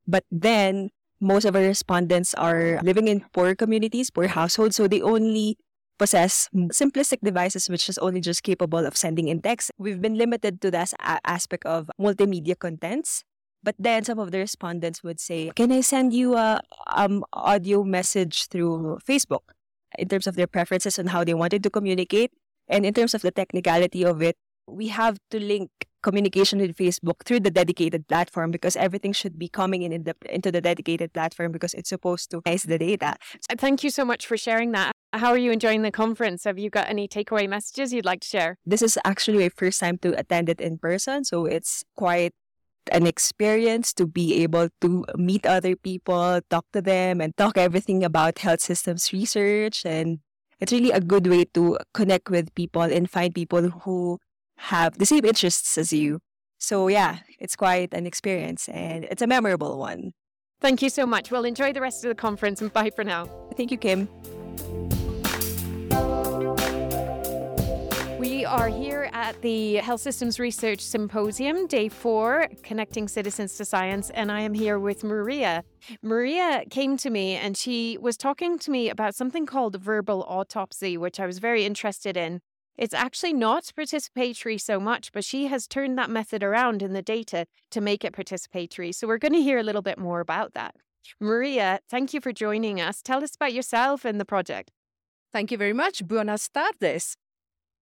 But 0.07 0.23
then 0.31 0.89
most 1.21 1.45
of 1.45 1.55
our 1.55 1.61
respondents 1.61 2.33
are 2.33 2.81
living 2.81 3.07
in 3.07 3.23
poor 3.31 3.55
communities, 3.55 4.09
poor 4.09 4.27
households, 4.27 4.75
so 4.75 4.87
they 4.87 5.01
only 5.01 5.57
possess 6.01 6.49
simplistic 6.73 7.21
devices 7.21 7.69
which 7.69 7.87
is 7.87 7.97
only 7.99 8.19
just 8.19 8.41
capable 8.41 8.85
of 8.89 8.97
sending 8.97 9.29
in 9.29 9.39
text. 9.39 9.69
We've 9.77 10.01
been 10.01 10.17
limited 10.17 10.59
to 10.61 10.71
that 10.71 10.93
aspect 11.23 11.63
of 11.65 11.91
multimedia 12.01 12.57
contents. 12.57 13.23
But 13.61 13.75
then 13.77 14.03
some 14.03 14.17
of 14.17 14.33
the 14.33 14.41
respondents 14.41 15.05
would 15.05 15.21
say, 15.21 15.53
"Can 15.53 15.71
I 15.71 15.85
send 15.85 16.17
you 16.17 16.33
a 16.33 16.65
um 16.89 17.21
audio 17.31 17.85
message 17.85 18.49
through 18.49 18.97
Facebook?" 19.05 19.53
In 20.01 20.09
terms 20.09 20.25
of 20.25 20.33
their 20.33 20.49
preferences 20.49 20.97
and 20.97 21.13
how 21.13 21.21
they 21.21 21.37
wanted 21.37 21.61
to 21.61 21.69
communicate, 21.69 22.33
and 22.65 22.89
in 22.89 22.97
terms 22.97 23.13
of 23.13 23.21
the 23.21 23.29
technicality 23.29 24.01
of 24.01 24.25
it, 24.25 24.33
we 24.71 24.87
have 24.87 25.17
to 25.31 25.39
link 25.39 25.69
communication 26.01 26.59
with 26.59 26.75
Facebook 26.75 27.23
through 27.25 27.39
the 27.39 27.51
dedicated 27.51 28.07
platform 28.07 28.51
because 28.51 28.75
everything 28.75 29.13
should 29.13 29.37
be 29.37 29.47
coming 29.47 29.83
in, 29.83 29.91
in 29.91 30.03
the, 30.03 30.15
into 30.29 30.51
the 30.51 30.61
dedicated 30.61 31.13
platform 31.13 31.51
because 31.51 31.73
it's 31.73 31.89
supposed 31.89 32.31
to 32.31 32.41
nice 32.45 32.63
the 32.63 32.77
data. 32.77 33.15
Thank 33.57 33.83
you 33.83 33.89
so 33.89 34.03
much 34.03 34.25
for 34.25 34.37
sharing 34.37 34.71
that. 34.71 34.93
How 35.13 35.29
are 35.29 35.37
you 35.37 35.51
enjoying 35.51 35.81
the 35.81 35.91
conference? 35.91 36.45
Have 36.45 36.57
you 36.57 36.69
got 36.69 36.87
any 36.89 37.07
takeaway 37.07 37.47
messages 37.47 37.93
you'd 37.93 38.05
like 38.05 38.21
to 38.21 38.27
share? 38.27 38.57
This 38.65 38.81
is 38.81 38.97
actually 39.05 39.39
my 39.39 39.49
first 39.49 39.79
time 39.79 39.97
to 39.99 40.17
attend 40.17 40.49
it 40.49 40.61
in 40.61 40.77
person, 40.77 41.25
so 41.25 41.45
it's 41.45 41.83
quite 41.95 42.33
an 42.91 43.05
experience 43.05 43.93
to 43.93 44.07
be 44.07 44.41
able 44.41 44.69
to 44.81 45.05
meet 45.15 45.45
other 45.45 45.75
people, 45.75 46.39
talk 46.49 46.65
to 46.73 46.81
them, 46.81 47.21
and 47.21 47.35
talk 47.37 47.57
everything 47.57 48.03
about 48.03 48.39
health 48.39 48.61
systems 48.61 49.13
research. 49.13 49.85
And 49.85 50.19
it's 50.59 50.71
really 50.71 50.91
a 50.91 50.99
good 50.99 51.27
way 51.27 51.45
to 51.53 51.77
connect 51.93 52.29
with 52.29 52.53
people 52.55 52.81
and 52.81 53.09
find 53.09 53.35
people 53.35 53.69
who 53.69 54.17
have 54.61 54.97
the 54.97 55.05
same 55.05 55.25
interests 55.25 55.77
as 55.77 55.91
you. 55.91 56.19
So, 56.59 56.87
yeah, 56.87 57.19
it's 57.39 57.55
quite 57.55 57.93
an 57.93 58.05
experience 58.05 58.69
and 58.69 59.05
it's 59.05 59.21
a 59.21 59.27
memorable 59.27 59.79
one. 59.79 60.11
Thank 60.59 60.83
you 60.83 60.89
so 60.89 61.07
much. 61.07 61.31
Well, 61.31 61.43
enjoy 61.43 61.73
the 61.73 61.81
rest 61.81 62.05
of 62.05 62.09
the 62.09 62.15
conference 62.15 62.61
and 62.61 62.71
bye 62.71 62.91
for 62.91 63.03
now. 63.03 63.25
Thank 63.57 63.71
you, 63.71 63.77
Kim. 63.77 64.07
We 68.19 68.45
are 68.45 68.67
here 68.67 69.09
at 69.13 69.41
the 69.41 69.75
Health 69.77 70.01
Systems 70.01 70.39
Research 70.39 70.81
Symposium, 70.81 71.65
day 71.65 71.89
four, 71.89 72.47
Connecting 72.61 73.07
Citizens 73.07 73.57
to 73.57 73.65
Science, 73.65 74.11
and 74.11 74.31
I 74.31 74.41
am 74.41 74.53
here 74.53 74.77
with 74.77 75.03
Maria. 75.03 75.63
Maria 76.03 76.63
came 76.69 76.97
to 76.97 77.09
me 77.09 77.35
and 77.35 77.57
she 77.57 77.97
was 77.99 78.17
talking 78.17 78.59
to 78.59 78.69
me 78.69 78.89
about 78.91 79.15
something 79.15 79.47
called 79.47 79.81
verbal 79.81 80.23
autopsy, 80.27 80.97
which 80.97 81.19
I 81.19 81.25
was 81.25 81.39
very 81.39 81.65
interested 81.65 82.15
in. 82.15 82.41
It's 82.77 82.93
actually 82.93 83.33
not 83.33 83.71
participatory 83.77 84.59
so 84.59 84.79
much, 84.79 85.11
but 85.11 85.23
she 85.23 85.47
has 85.47 85.67
turned 85.67 85.97
that 85.97 86.09
method 86.09 86.43
around 86.43 86.81
in 86.81 86.93
the 86.93 87.01
data 87.01 87.45
to 87.71 87.81
make 87.81 88.03
it 88.03 88.13
participatory. 88.13 88.93
So 88.93 89.07
we're 89.07 89.17
going 89.17 89.33
to 89.33 89.41
hear 89.41 89.59
a 89.59 89.63
little 89.63 89.81
bit 89.81 89.97
more 89.97 90.19
about 90.19 90.53
that. 90.53 90.75
Maria, 91.19 91.79
thank 91.89 92.13
you 92.13 92.21
for 92.21 92.31
joining 92.31 92.79
us. 92.79 93.01
Tell 93.01 93.23
us 93.23 93.35
about 93.35 93.53
yourself 93.53 94.05
and 94.05 94.19
the 94.19 94.25
project. 94.25 94.71
Thank 95.31 95.51
you 95.51 95.57
very 95.57 95.73
much. 95.73 96.07
Buenas 96.07 96.49
tardes. 96.49 97.15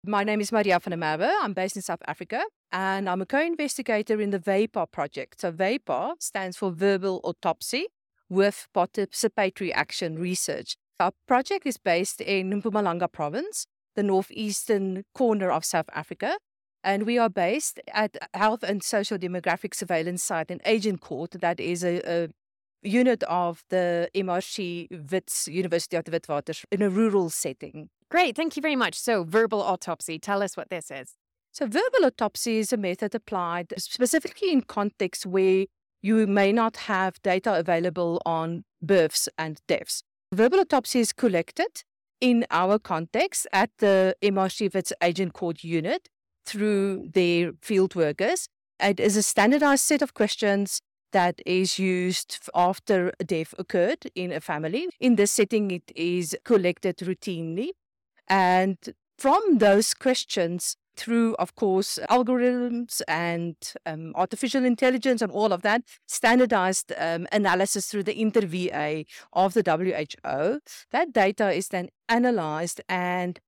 My 0.05 0.25
name 0.25 0.41
is 0.41 0.51
Maria 0.51 0.79
van 0.79 0.99
der. 0.99 1.33
I'm 1.43 1.53
based 1.53 1.77
in 1.77 1.83
South 1.83 2.03
Africa 2.07 2.43
and 2.73 3.09
I'm 3.09 3.21
a 3.21 3.27
co-investigator 3.27 4.21
in 4.21 4.31
the 4.31 4.39
VAPAR 4.39 4.91
project. 4.91 5.41
So 5.41 5.53
VAPAR 5.53 6.15
stands 6.21 6.57
for 6.57 6.71
Verbal 6.71 7.21
Autopsy 7.23 7.87
with 8.29 8.67
Participatory 8.75 9.73
Action 9.75 10.19
Research. 10.19 10.77
Our 10.99 11.13
project 11.27 11.67
is 11.67 11.77
based 11.77 12.21
in 12.21 12.63
Mpumalanga 12.63 13.13
province, 13.13 13.67
the 13.97 14.03
northeastern 14.03 15.05
corner 15.15 15.51
of 15.51 15.65
South 15.65 15.89
Africa. 15.95 16.37
And 16.83 17.05
we 17.05 17.19
are 17.19 17.29
based 17.29 17.79
at 17.93 18.17
Health 18.33 18.63
and 18.63 18.83
Social 18.83 19.19
Demographic 19.19 19.75
Surveillance 19.75 20.23
Site 20.23 20.51
in 20.51 20.61
Agincourt. 20.65 21.33
That 21.33 21.61
is 21.61 21.85
a, 21.85 22.01
a 22.07 22.29
unit 22.83 23.23
of 23.25 23.63
the 23.69 24.09
MRC 24.15 25.11
WITS, 25.11 25.49
University 25.49 25.97
of 25.97 26.05
the 26.05 26.11
Witwatersrand, 26.11 26.65
in 26.71 26.83
a 26.83 26.89
rural 26.89 27.29
setting. 27.29 27.91
Great, 28.11 28.35
thank 28.35 28.57
you 28.57 28.63
very 28.63 28.77
much. 28.77 28.99
So, 28.99 29.25
verbal 29.25 29.63
autopsy, 29.63 30.19
tell 30.19 30.43
us 30.43 30.57
what 30.57 30.71
this 30.71 30.91
is. 30.91 31.15
So, 31.53 31.67
verbal 31.67 32.07
autopsy 32.07 32.59
is 32.59 32.73
a 32.73 32.77
method 32.77 33.15
applied 33.15 33.75
specifically 33.77 34.51
in 34.51 34.63
contexts 34.63 35.27
where 35.27 35.67
you 36.03 36.27
may 36.27 36.51
not 36.51 36.77
have 36.79 37.21
data 37.23 37.59
available 37.59 38.23
on 38.25 38.65
births 38.83 39.29
and 39.37 39.61
deaths. 39.69 40.03
Verbal 40.33 40.61
autopsy 40.61 41.01
is 41.01 41.13
collected 41.13 41.83
in 42.21 42.47
our 42.51 42.79
context 42.79 43.47
at 43.53 43.71
the 43.79 44.17
MRC 44.23 44.93
Agincourt 45.01 45.65
unit 45.65 46.09
through 46.45 47.09
their 47.13 47.53
field 47.63 47.95
workers. 47.95 48.49
It 48.79 49.01
is 49.01 49.17
a 49.17 49.23
standardized 49.23 49.85
set 49.85 50.03
of 50.03 50.15
questions 50.15 50.81
that 51.13 51.41
is 51.45 51.79
used 51.79 52.39
after 52.55 53.13
a 53.19 53.25
death 53.25 53.55
occurred 53.59 54.11
in 54.15 54.33
a 54.33 54.41
family. 54.41 54.89
In 55.01 55.17
this 55.17 55.33
setting, 55.33 55.71
it 55.71 55.91
is 55.95 56.37
collected 56.45 56.99
routinely 56.99 57.71
and 58.29 58.77
from 59.19 59.59
those 59.59 59.93
questions, 59.93 60.77
through, 61.01 61.35
of 61.37 61.55
course, 61.55 61.99
algorithms 62.11 63.01
and 63.09 63.57
um, 63.87 64.13
artificial 64.15 64.65
intelligence 64.65 65.23
and 65.23 65.33
all 65.33 65.53
of 65.53 65.63
that, 65.63 65.83
standardized 66.07 66.93
um, 66.99 67.27
analysis 67.33 67.87
through 67.87 68.03
the 68.03 68.15
InterVA 68.15 69.07
of 69.33 69.55
the 69.55 69.63
WHO, 69.63 70.61
that 70.91 71.13
data 71.13 71.51
is 71.51 71.69
then 71.69 71.89
analyzed 72.09 72.81
and 72.89 73.41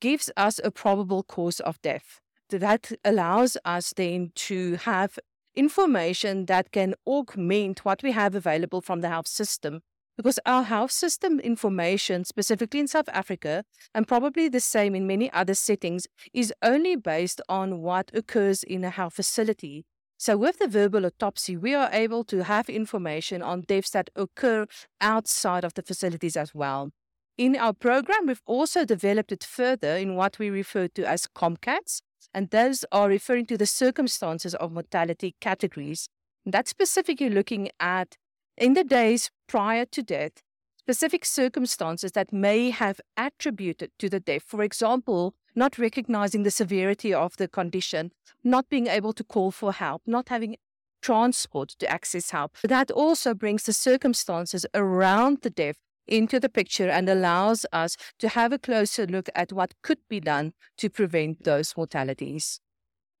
gives 0.00 0.30
us 0.36 0.60
a 0.62 0.70
probable 0.70 1.22
cause 1.22 1.60
of 1.60 1.80
death. 1.82 2.20
That 2.50 2.92
allows 3.04 3.56
us 3.64 3.92
then 3.96 4.32
to 4.34 4.76
have 4.76 5.18
information 5.54 6.46
that 6.46 6.72
can 6.72 6.94
augment 7.06 7.84
what 7.84 8.02
we 8.02 8.12
have 8.12 8.34
available 8.34 8.80
from 8.80 9.00
the 9.00 9.08
health 9.08 9.26
system 9.26 9.80
because 10.18 10.40
our 10.44 10.64
health 10.64 10.90
system 10.90 11.38
information, 11.38 12.24
specifically 12.24 12.80
in 12.80 12.88
South 12.88 13.08
Africa, 13.10 13.64
and 13.94 14.08
probably 14.08 14.48
the 14.48 14.58
same 14.58 14.96
in 14.96 15.06
many 15.06 15.32
other 15.32 15.54
settings, 15.54 16.08
is 16.34 16.52
only 16.60 16.96
based 16.96 17.40
on 17.48 17.78
what 17.78 18.10
occurs 18.12 18.64
in 18.64 18.82
a 18.82 18.90
health 18.90 19.14
facility. 19.14 19.84
So, 20.18 20.36
with 20.36 20.58
the 20.58 20.66
verbal 20.66 21.06
autopsy, 21.06 21.56
we 21.56 21.72
are 21.72 21.88
able 21.92 22.24
to 22.24 22.42
have 22.42 22.68
information 22.68 23.42
on 23.42 23.60
deaths 23.60 23.90
that 23.90 24.10
occur 24.16 24.66
outside 25.00 25.64
of 25.64 25.74
the 25.74 25.82
facilities 25.82 26.36
as 26.36 26.52
well. 26.52 26.90
In 27.36 27.54
our 27.54 27.72
program, 27.72 28.26
we've 28.26 28.42
also 28.44 28.84
developed 28.84 29.30
it 29.30 29.44
further 29.44 29.96
in 29.96 30.16
what 30.16 30.40
we 30.40 30.50
refer 30.50 30.88
to 30.88 31.04
as 31.04 31.28
COMCATs, 31.28 32.02
and 32.34 32.50
those 32.50 32.84
are 32.90 33.08
referring 33.08 33.46
to 33.46 33.56
the 33.56 33.66
circumstances 33.66 34.56
of 34.56 34.72
mortality 34.72 35.36
categories. 35.40 36.08
That's 36.44 36.70
specifically 36.70 37.30
looking 37.30 37.70
at 37.78 38.16
in 38.56 38.74
the 38.74 38.82
days 38.82 39.30
prior 39.48 39.84
to 39.86 40.02
death, 40.02 40.42
specific 40.76 41.24
circumstances 41.24 42.12
that 42.12 42.32
may 42.32 42.70
have 42.70 43.00
attributed 43.16 43.90
to 43.98 44.08
the 44.08 44.20
death. 44.20 44.42
For 44.46 44.62
example, 44.62 45.34
not 45.54 45.78
recognizing 45.78 46.44
the 46.44 46.50
severity 46.50 47.12
of 47.12 47.36
the 47.36 47.48
condition, 47.48 48.12
not 48.44 48.68
being 48.68 48.86
able 48.86 49.12
to 49.14 49.24
call 49.24 49.50
for 49.50 49.72
help, 49.72 50.02
not 50.06 50.28
having 50.28 50.56
transport 51.02 51.70
to 51.80 51.90
access 51.90 52.30
help. 52.30 52.56
That 52.62 52.90
also 52.90 53.34
brings 53.34 53.64
the 53.64 53.72
circumstances 53.72 54.66
around 54.74 55.38
the 55.42 55.50
death 55.50 55.76
into 56.06 56.40
the 56.40 56.48
picture 56.48 56.88
and 56.88 57.08
allows 57.08 57.66
us 57.72 57.96
to 58.18 58.28
have 58.28 58.52
a 58.52 58.58
closer 58.58 59.06
look 59.06 59.28
at 59.34 59.52
what 59.52 59.74
could 59.82 59.98
be 60.08 60.20
done 60.20 60.52
to 60.78 60.88
prevent 60.88 61.44
those 61.44 61.76
mortalities. 61.76 62.60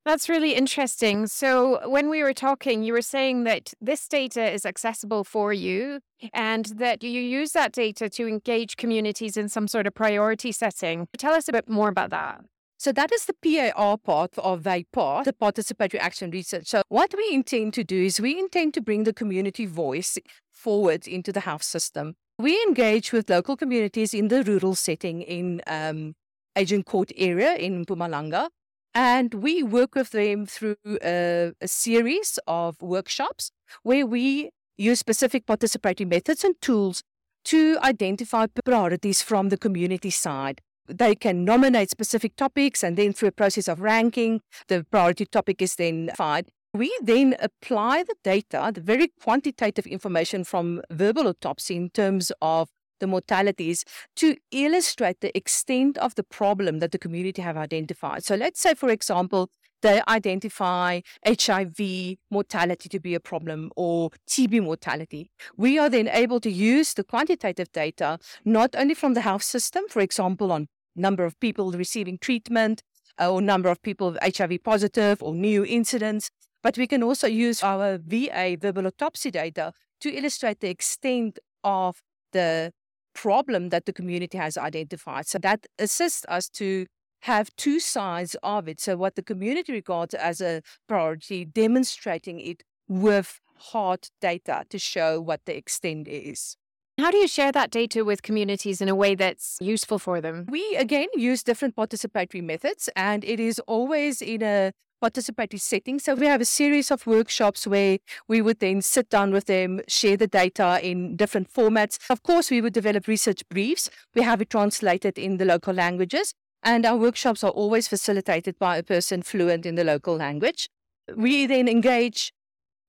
That's 0.04 0.28
really 0.28 0.54
interesting. 0.54 1.26
So, 1.26 1.86
when 1.88 2.08
we 2.08 2.22
were 2.22 2.32
talking, 2.32 2.82
you 2.82 2.92
were 2.94 3.02
saying 3.02 3.44
that 3.44 3.74
this 3.80 4.08
data 4.08 4.50
is 4.50 4.64
accessible 4.64 5.22
for 5.24 5.52
you 5.52 6.00
and 6.32 6.64
that 6.66 7.02
you 7.02 7.20
use 7.20 7.52
that 7.52 7.72
data 7.72 8.08
to 8.10 8.26
engage 8.26 8.76
communities 8.76 9.36
in 9.36 9.48
some 9.48 9.68
sort 9.68 9.86
of 9.86 9.94
priority 9.94 10.52
setting. 10.52 11.08
Tell 11.18 11.34
us 11.34 11.48
a 11.48 11.52
bit 11.52 11.68
more 11.68 11.88
about 11.88 12.10
that. 12.10 12.40
So 12.80 12.92
that 12.92 13.10
is 13.10 13.26
the 13.26 13.34
PAR 13.34 13.98
part 13.98 14.38
of 14.38 14.62
VAPAR, 14.62 15.24
the 15.24 15.32
Participatory 15.32 15.98
Action 15.98 16.30
Research. 16.30 16.68
So 16.68 16.82
what 16.88 17.12
we 17.16 17.34
intend 17.34 17.74
to 17.74 17.82
do 17.82 18.04
is 18.04 18.20
we 18.20 18.38
intend 18.38 18.72
to 18.74 18.80
bring 18.80 19.02
the 19.02 19.12
community 19.12 19.66
voice 19.66 20.16
forward 20.52 21.08
into 21.08 21.32
the 21.32 21.40
health 21.40 21.64
system. 21.64 22.14
We 22.38 22.62
engage 22.62 23.12
with 23.12 23.28
local 23.28 23.56
communities 23.56 24.14
in 24.14 24.28
the 24.28 24.44
rural 24.44 24.76
setting 24.76 25.22
in 25.22 25.60
um, 25.66 26.14
Agincourt 26.54 27.10
area 27.16 27.56
in 27.56 27.84
Mpumalanga. 27.84 28.48
And 28.94 29.34
we 29.34 29.62
work 29.62 29.94
with 29.94 30.10
them 30.10 30.46
through 30.46 30.76
a, 31.02 31.52
a 31.60 31.68
series 31.68 32.38
of 32.46 32.80
workshops 32.82 33.50
where 33.82 34.06
we 34.06 34.50
use 34.76 34.98
specific 34.98 35.46
participatory 35.46 36.08
methods 36.08 36.44
and 36.44 36.54
tools 36.60 37.02
to 37.44 37.78
identify 37.82 38.46
priorities 38.64 39.22
from 39.22 39.48
the 39.48 39.56
community 39.56 40.10
side. 40.10 40.60
They 40.86 41.14
can 41.14 41.44
nominate 41.44 41.90
specific 41.90 42.34
topics, 42.36 42.82
and 42.82 42.96
then 42.96 43.12
through 43.12 43.28
a 43.28 43.32
process 43.32 43.68
of 43.68 43.80
ranking, 43.80 44.40
the 44.68 44.84
priority 44.90 45.26
topic 45.26 45.60
is 45.60 45.74
then 45.74 46.10
found. 46.16 46.46
We 46.72 46.96
then 47.02 47.36
apply 47.40 48.04
the 48.04 48.14
data, 48.22 48.70
the 48.74 48.80
very 48.80 49.08
quantitative 49.22 49.86
information 49.86 50.44
from 50.44 50.82
verbal 50.90 51.28
autopsy 51.28 51.76
in 51.76 51.90
terms 51.90 52.32
of 52.40 52.68
the 53.00 53.06
mortalities 53.06 53.84
to 54.16 54.36
illustrate 54.50 55.20
the 55.20 55.36
extent 55.36 55.98
of 55.98 56.14
the 56.14 56.22
problem 56.22 56.78
that 56.78 56.92
the 56.92 56.98
community 56.98 57.42
have 57.42 57.56
identified. 57.56 58.24
So 58.24 58.34
let's 58.34 58.60
say, 58.60 58.74
for 58.74 58.88
example, 58.88 59.50
they 59.82 60.02
identify 60.08 61.00
HIV 61.26 62.16
mortality 62.30 62.88
to 62.88 62.98
be 62.98 63.14
a 63.14 63.20
problem 63.20 63.70
or 63.76 64.10
TB 64.28 64.62
mortality. 64.62 65.30
We 65.56 65.78
are 65.78 65.88
then 65.88 66.08
able 66.08 66.40
to 66.40 66.50
use 66.50 66.94
the 66.94 67.04
quantitative 67.04 67.70
data, 67.72 68.18
not 68.44 68.74
only 68.76 68.94
from 68.94 69.14
the 69.14 69.20
health 69.20 69.44
system, 69.44 69.84
for 69.88 70.00
example, 70.00 70.50
on 70.50 70.66
number 70.96 71.24
of 71.24 71.38
people 71.38 71.70
receiving 71.72 72.18
treatment 72.18 72.82
uh, 73.20 73.30
or 73.30 73.40
number 73.40 73.68
of 73.68 73.80
people 73.82 74.16
HIV 74.22 74.64
positive 74.64 75.22
or 75.22 75.34
new 75.34 75.64
incidents, 75.64 76.30
but 76.62 76.76
we 76.76 76.86
can 76.86 77.02
also 77.02 77.28
use 77.28 77.62
our 77.62 77.98
VA 77.98 78.56
verbal 78.60 78.86
autopsy 78.86 79.30
data 79.30 79.72
to 80.00 80.12
illustrate 80.12 80.60
the 80.60 80.68
extent 80.68 81.38
of 81.62 82.02
the 82.32 82.72
problem 83.22 83.70
that 83.70 83.84
the 83.86 83.92
community 83.92 84.38
has 84.38 84.56
identified. 84.56 85.26
So 85.26 85.38
that 85.38 85.66
assists 85.78 86.24
us 86.28 86.48
to 86.50 86.86
have 87.22 87.50
two 87.56 87.80
sides 87.80 88.36
of 88.42 88.68
it. 88.68 88.80
So, 88.80 88.96
what 88.96 89.16
the 89.16 89.22
community 89.22 89.72
regards 89.72 90.14
as 90.14 90.40
a 90.40 90.62
priority, 90.88 91.44
demonstrating 91.44 92.38
it 92.40 92.62
with 92.86 93.40
hard 93.72 94.08
data 94.20 94.64
to 94.70 94.78
show 94.78 95.20
what 95.20 95.40
the 95.46 95.56
extent 95.56 96.06
is. 96.06 96.56
How 96.98 97.10
do 97.10 97.18
you 97.18 97.28
share 97.28 97.52
that 97.52 97.70
data 97.70 98.04
with 98.04 98.22
communities 98.22 98.80
in 98.80 98.88
a 98.88 98.94
way 98.94 99.14
that's 99.14 99.56
useful 99.60 99.98
for 99.98 100.20
them? 100.20 100.46
We 100.48 100.76
again 100.76 101.08
use 101.14 101.42
different 101.42 101.74
participatory 101.76 102.42
methods, 102.42 102.88
and 102.94 103.24
it 103.24 103.40
is 103.40 103.58
always 103.66 104.22
in 104.22 104.42
a 104.42 104.72
participatory 105.02 105.60
setting. 105.60 105.98
So 105.98 106.14
we 106.14 106.26
have 106.26 106.40
a 106.40 106.44
series 106.44 106.90
of 106.90 107.06
workshops 107.06 107.66
where 107.66 107.98
we 108.26 108.42
would 108.42 108.60
then 108.60 108.82
sit 108.82 109.08
down 109.08 109.32
with 109.32 109.46
them, 109.46 109.80
share 109.88 110.16
the 110.16 110.26
data 110.26 110.80
in 110.82 111.16
different 111.16 111.52
formats. 111.52 111.98
Of 112.10 112.22
course, 112.22 112.50
we 112.50 112.60
would 112.60 112.72
develop 112.72 113.06
research 113.06 113.42
briefs. 113.48 113.90
We 114.14 114.22
have 114.22 114.40
it 114.40 114.50
translated 114.50 115.18
in 115.18 115.36
the 115.36 115.44
local 115.44 115.74
languages, 115.74 116.34
and 116.62 116.84
our 116.84 116.96
workshops 116.96 117.44
are 117.44 117.50
always 117.50 117.88
facilitated 117.88 118.58
by 118.58 118.76
a 118.76 118.82
person 118.82 119.22
fluent 119.22 119.66
in 119.66 119.74
the 119.74 119.84
local 119.84 120.16
language. 120.16 120.68
We 121.16 121.46
then 121.46 121.68
engage 121.68 122.32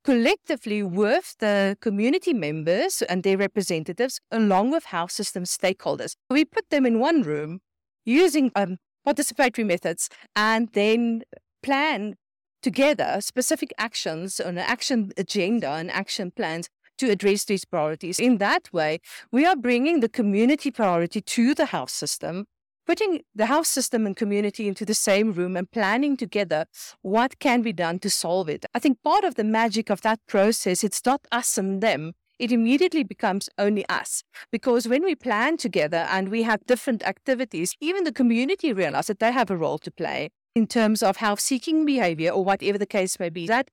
collectively 0.03 0.81
with 0.81 1.35
the 1.39 1.77
community 1.81 2.33
members 2.33 3.01
and 3.03 3.23
their 3.23 3.37
representatives, 3.37 4.19
along 4.31 4.71
with 4.71 4.85
health 4.85 5.11
system 5.11 5.43
stakeholders. 5.43 6.15
We 6.29 6.45
put 6.45 6.69
them 6.69 6.85
in 6.85 6.99
one 6.99 7.21
room 7.21 7.59
using 8.05 8.51
um, 8.55 8.77
participatory 9.05 9.65
methods 9.65 10.09
and 10.35 10.69
then 10.73 11.23
plan 11.61 12.15
together 12.61 13.19
specific 13.21 13.73
actions 13.77 14.39
on 14.39 14.57
an 14.57 14.65
action 14.65 15.11
agenda 15.17 15.69
and 15.69 15.89
action 15.91 16.31
plans 16.31 16.69
to 16.97 17.09
address 17.09 17.45
these 17.45 17.63
priorities. 17.63 18.19
In 18.19 18.37
that 18.39 18.71
way, 18.73 18.99
we 19.31 19.45
are 19.45 19.55
bringing 19.55 20.01
the 20.01 20.09
community 20.09 20.69
priority 20.69 21.21
to 21.21 21.55
the 21.55 21.67
health 21.67 21.89
system 21.89 22.45
putting 22.89 23.21
the 23.35 23.45
health 23.45 23.67
system 23.67 24.07
and 24.07 24.15
community 24.15 24.67
into 24.67 24.83
the 24.83 24.95
same 24.95 25.31
room 25.31 25.55
and 25.55 25.69
planning 25.69 26.17
together 26.17 26.65
what 27.03 27.37
can 27.37 27.61
be 27.61 27.71
done 27.71 27.99
to 27.99 28.09
solve 28.09 28.49
it. 28.49 28.65
I 28.73 28.79
think 28.79 29.03
part 29.03 29.23
of 29.23 29.35
the 29.35 29.43
magic 29.43 29.91
of 29.91 30.01
that 30.01 30.19
process, 30.27 30.83
it's 30.83 31.05
not 31.05 31.21
us 31.31 31.55
and 31.59 31.83
them. 31.83 32.13
It 32.39 32.51
immediately 32.51 33.03
becomes 33.03 33.47
only 33.59 33.87
us 33.89 34.23
because 34.51 34.87
when 34.87 35.03
we 35.03 35.13
plan 35.13 35.57
together 35.57 36.07
and 36.09 36.29
we 36.29 36.41
have 36.41 36.65
different 36.65 37.03
activities, 37.03 37.75
even 37.79 38.05
the 38.05 38.11
community 38.11 38.73
realize 38.73 39.05
that 39.05 39.19
they 39.19 39.31
have 39.31 39.51
a 39.51 39.57
role 39.57 39.77
to 39.77 39.91
play 39.91 40.31
in 40.55 40.67
terms 40.67 41.03
of 41.03 41.17
health 41.17 41.39
seeking 41.39 41.85
behavior 41.85 42.31
or 42.31 42.43
whatever 42.43 42.77
the 42.77 42.85
case 42.85 43.19
may 43.19 43.29
be. 43.29 43.47
That 43.47 43.69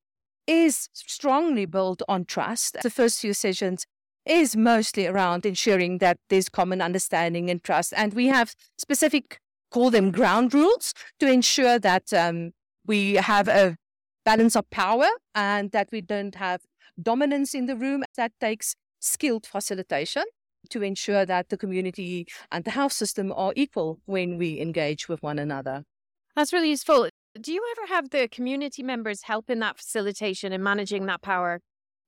is 0.47 0.89
strongly 0.93 1.67
built 1.67 2.03
on 2.09 2.25
trust. 2.25 2.77
The 2.83 2.91
first 2.91 3.21
few 3.21 3.35
sessions 3.35 3.87
is 4.25 4.57
mostly 4.57 5.07
around 5.07 5.47
ensuring 5.47 5.99
that 5.99 6.19
there's 6.29 6.49
common 6.49 6.83
understanding 6.83 7.49
and 7.51 7.63
trust. 7.63 7.93
And 7.97 8.15
we 8.15 8.27
have 8.27 8.55
specific, 8.77 9.39
call 9.71 9.91
them 9.91 10.11
ground 10.11 10.53
rules, 10.53 10.93
to 11.21 11.31
ensure 11.31 11.79
that 11.79 12.13
um, 12.13 12.53
we 12.85 13.15
have 13.15 13.49
a 13.49 13.77
balance 14.25 14.57
of 14.57 14.69
power 14.71 15.09
and 15.35 15.71
that 15.71 15.89
we 15.93 16.01
don't 16.01 16.35
have 16.35 16.63
dominance 17.01 17.55
in 17.55 17.67
the 17.67 17.77
room. 17.77 18.03
That 18.17 18.33
takes 18.41 18.75
skilled 19.01 19.47
facilitation 19.47 20.25
to 20.71 20.83
ensure 20.83 21.25
that 21.25 21.49
the 21.49 21.57
community 21.57 22.27
and 22.51 22.65
the 22.65 22.73
health 22.73 22.93
system 22.93 23.33
are 23.33 23.53
equal 23.55 24.01
when 24.07 24.37
we 24.37 24.61
engage 24.61 25.09
with 25.09 25.23
one 25.23 25.39
another. 25.39 25.85
That's 26.37 26.53
really 26.53 26.69
useful. 26.69 27.09
Do 27.41 27.51
you 27.51 27.65
ever 27.77 27.87
have 27.95 28.11
the 28.11 28.29
community 28.29 28.83
members 28.83 29.23
help 29.23 29.49
in 29.49 29.59
that 29.61 29.79
facilitation 29.79 30.53
and 30.53 30.63
managing 30.63 31.07
that 31.07 31.23
power? 31.23 31.61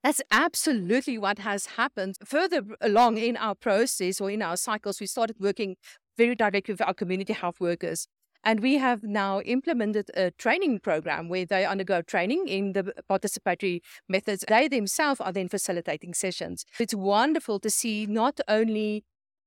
That's 0.04 0.20
absolutely 0.30 1.16
what 1.16 1.38
has 1.38 1.64
happened. 1.66 2.16
Further 2.24 2.62
along 2.82 3.16
in 3.16 3.38
our 3.38 3.54
process 3.54 4.20
or 4.20 4.30
in 4.30 4.42
our 4.42 4.58
cycles, 4.58 5.00
we 5.00 5.06
started 5.06 5.36
working 5.40 5.76
very 6.18 6.34
directly 6.34 6.74
with 6.74 6.82
our 6.82 6.92
community 6.92 7.32
health 7.32 7.58
workers. 7.58 8.06
And 8.44 8.60
we 8.60 8.76
have 8.76 9.02
now 9.02 9.40
implemented 9.40 10.10
a 10.14 10.30
training 10.32 10.80
program 10.80 11.28
where 11.28 11.46
they 11.46 11.64
undergo 11.64 12.02
training 12.02 12.48
in 12.48 12.74
the 12.74 12.92
participatory 13.10 13.80
methods. 14.08 14.44
They 14.46 14.68
themselves 14.68 15.20
are 15.20 15.32
then 15.32 15.48
facilitating 15.48 16.12
sessions. 16.12 16.64
It's 16.78 16.94
wonderful 16.94 17.60
to 17.60 17.70
see 17.70 18.06
not 18.06 18.40
only 18.46 19.04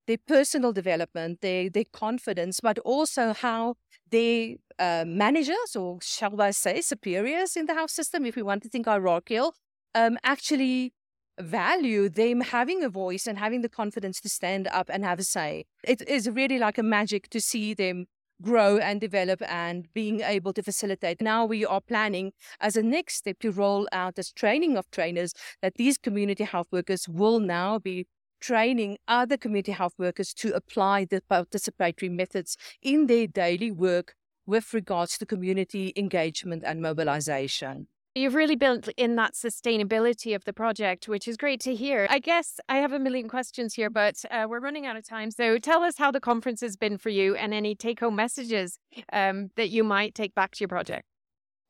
their 0.07 0.17
personal 0.27 0.73
development, 0.73 1.41
their, 1.41 1.69
their 1.69 1.85
confidence, 1.93 2.59
but 2.61 2.79
also 2.79 3.33
how 3.33 3.75
their 4.11 4.55
uh, 4.79 5.05
managers, 5.07 5.75
or 5.75 5.99
shall 6.01 6.39
I 6.41 6.51
say, 6.51 6.81
superiors 6.81 7.55
in 7.55 7.65
the 7.65 7.73
health 7.73 7.91
system, 7.91 8.25
if 8.25 8.35
we 8.35 8.41
want 8.41 8.63
to 8.63 8.69
think 8.69 8.85
hierarchical, 8.85 9.55
um, 9.95 10.17
actually 10.23 10.93
value 11.39 12.09
them 12.09 12.41
having 12.41 12.83
a 12.83 12.89
voice 12.89 13.25
and 13.25 13.37
having 13.37 13.61
the 13.61 13.69
confidence 13.69 14.19
to 14.21 14.29
stand 14.29 14.67
up 14.67 14.89
and 14.91 15.03
have 15.03 15.19
a 15.19 15.23
say. 15.23 15.65
It 15.83 16.07
is 16.07 16.29
really 16.29 16.59
like 16.59 16.77
a 16.77 16.83
magic 16.83 17.29
to 17.29 17.41
see 17.41 17.73
them 17.73 18.05
grow 18.41 18.77
and 18.77 18.99
develop 18.99 19.41
and 19.47 19.87
being 19.93 20.21
able 20.21 20.53
to 20.53 20.63
facilitate. 20.63 21.21
Now 21.21 21.45
we 21.45 21.65
are 21.65 21.81
planning 21.81 22.31
as 22.59 22.75
a 22.75 22.83
next 22.83 23.15
step 23.15 23.39
to 23.39 23.51
roll 23.51 23.87
out 23.91 24.15
this 24.15 24.31
training 24.31 24.77
of 24.77 24.89
trainers 24.91 25.33
that 25.61 25.75
these 25.75 25.97
community 25.97 26.43
health 26.43 26.67
workers 26.71 27.07
will 27.07 27.39
now 27.39 27.79
be 27.79 28.07
training 28.41 28.97
other 29.07 29.37
community 29.37 29.71
health 29.71 29.93
workers 29.97 30.33
to 30.33 30.53
apply 30.53 31.05
the 31.05 31.21
participatory 31.31 32.11
methods 32.11 32.57
in 32.81 33.07
their 33.07 33.27
daily 33.27 33.71
work 33.71 34.15
with 34.45 34.73
regards 34.73 35.17
to 35.17 35.25
community 35.25 35.93
engagement 35.95 36.63
and 36.65 36.81
mobilization. 36.81 37.87
You've 38.13 38.35
really 38.35 38.57
built 38.57 38.89
in 38.97 39.15
that 39.15 39.35
sustainability 39.35 40.35
of 40.35 40.43
the 40.43 40.51
project, 40.51 41.07
which 41.07 41.29
is 41.29 41.37
great 41.37 41.61
to 41.61 41.73
hear. 41.73 42.07
I 42.09 42.19
guess 42.19 42.59
I 42.67 42.75
have 42.77 42.91
a 42.91 42.99
million 42.99 43.29
questions 43.29 43.75
here, 43.75 43.89
but 43.89 44.15
uh, 44.29 44.47
we're 44.49 44.59
running 44.59 44.85
out 44.85 44.97
of 44.97 45.07
time. 45.07 45.31
So 45.31 45.57
tell 45.57 45.81
us 45.81 45.97
how 45.97 46.11
the 46.11 46.19
conference 46.19 46.59
has 46.59 46.75
been 46.75 46.97
for 46.97 47.07
you 47.07 47.35
and 47.35 47.53
any 47.53 47.73
take 47.73 48.01
home 48.01 48.17
messages 48.17 48.79
um, 49.13 49.51
that 49.55 49.69
you 49.69 49.85
might 49.85 50.13
take 50.13 50.35
back 50.35 50.51
to 50.55 50.59
your 50.59 50.67
project. 50.67 51.05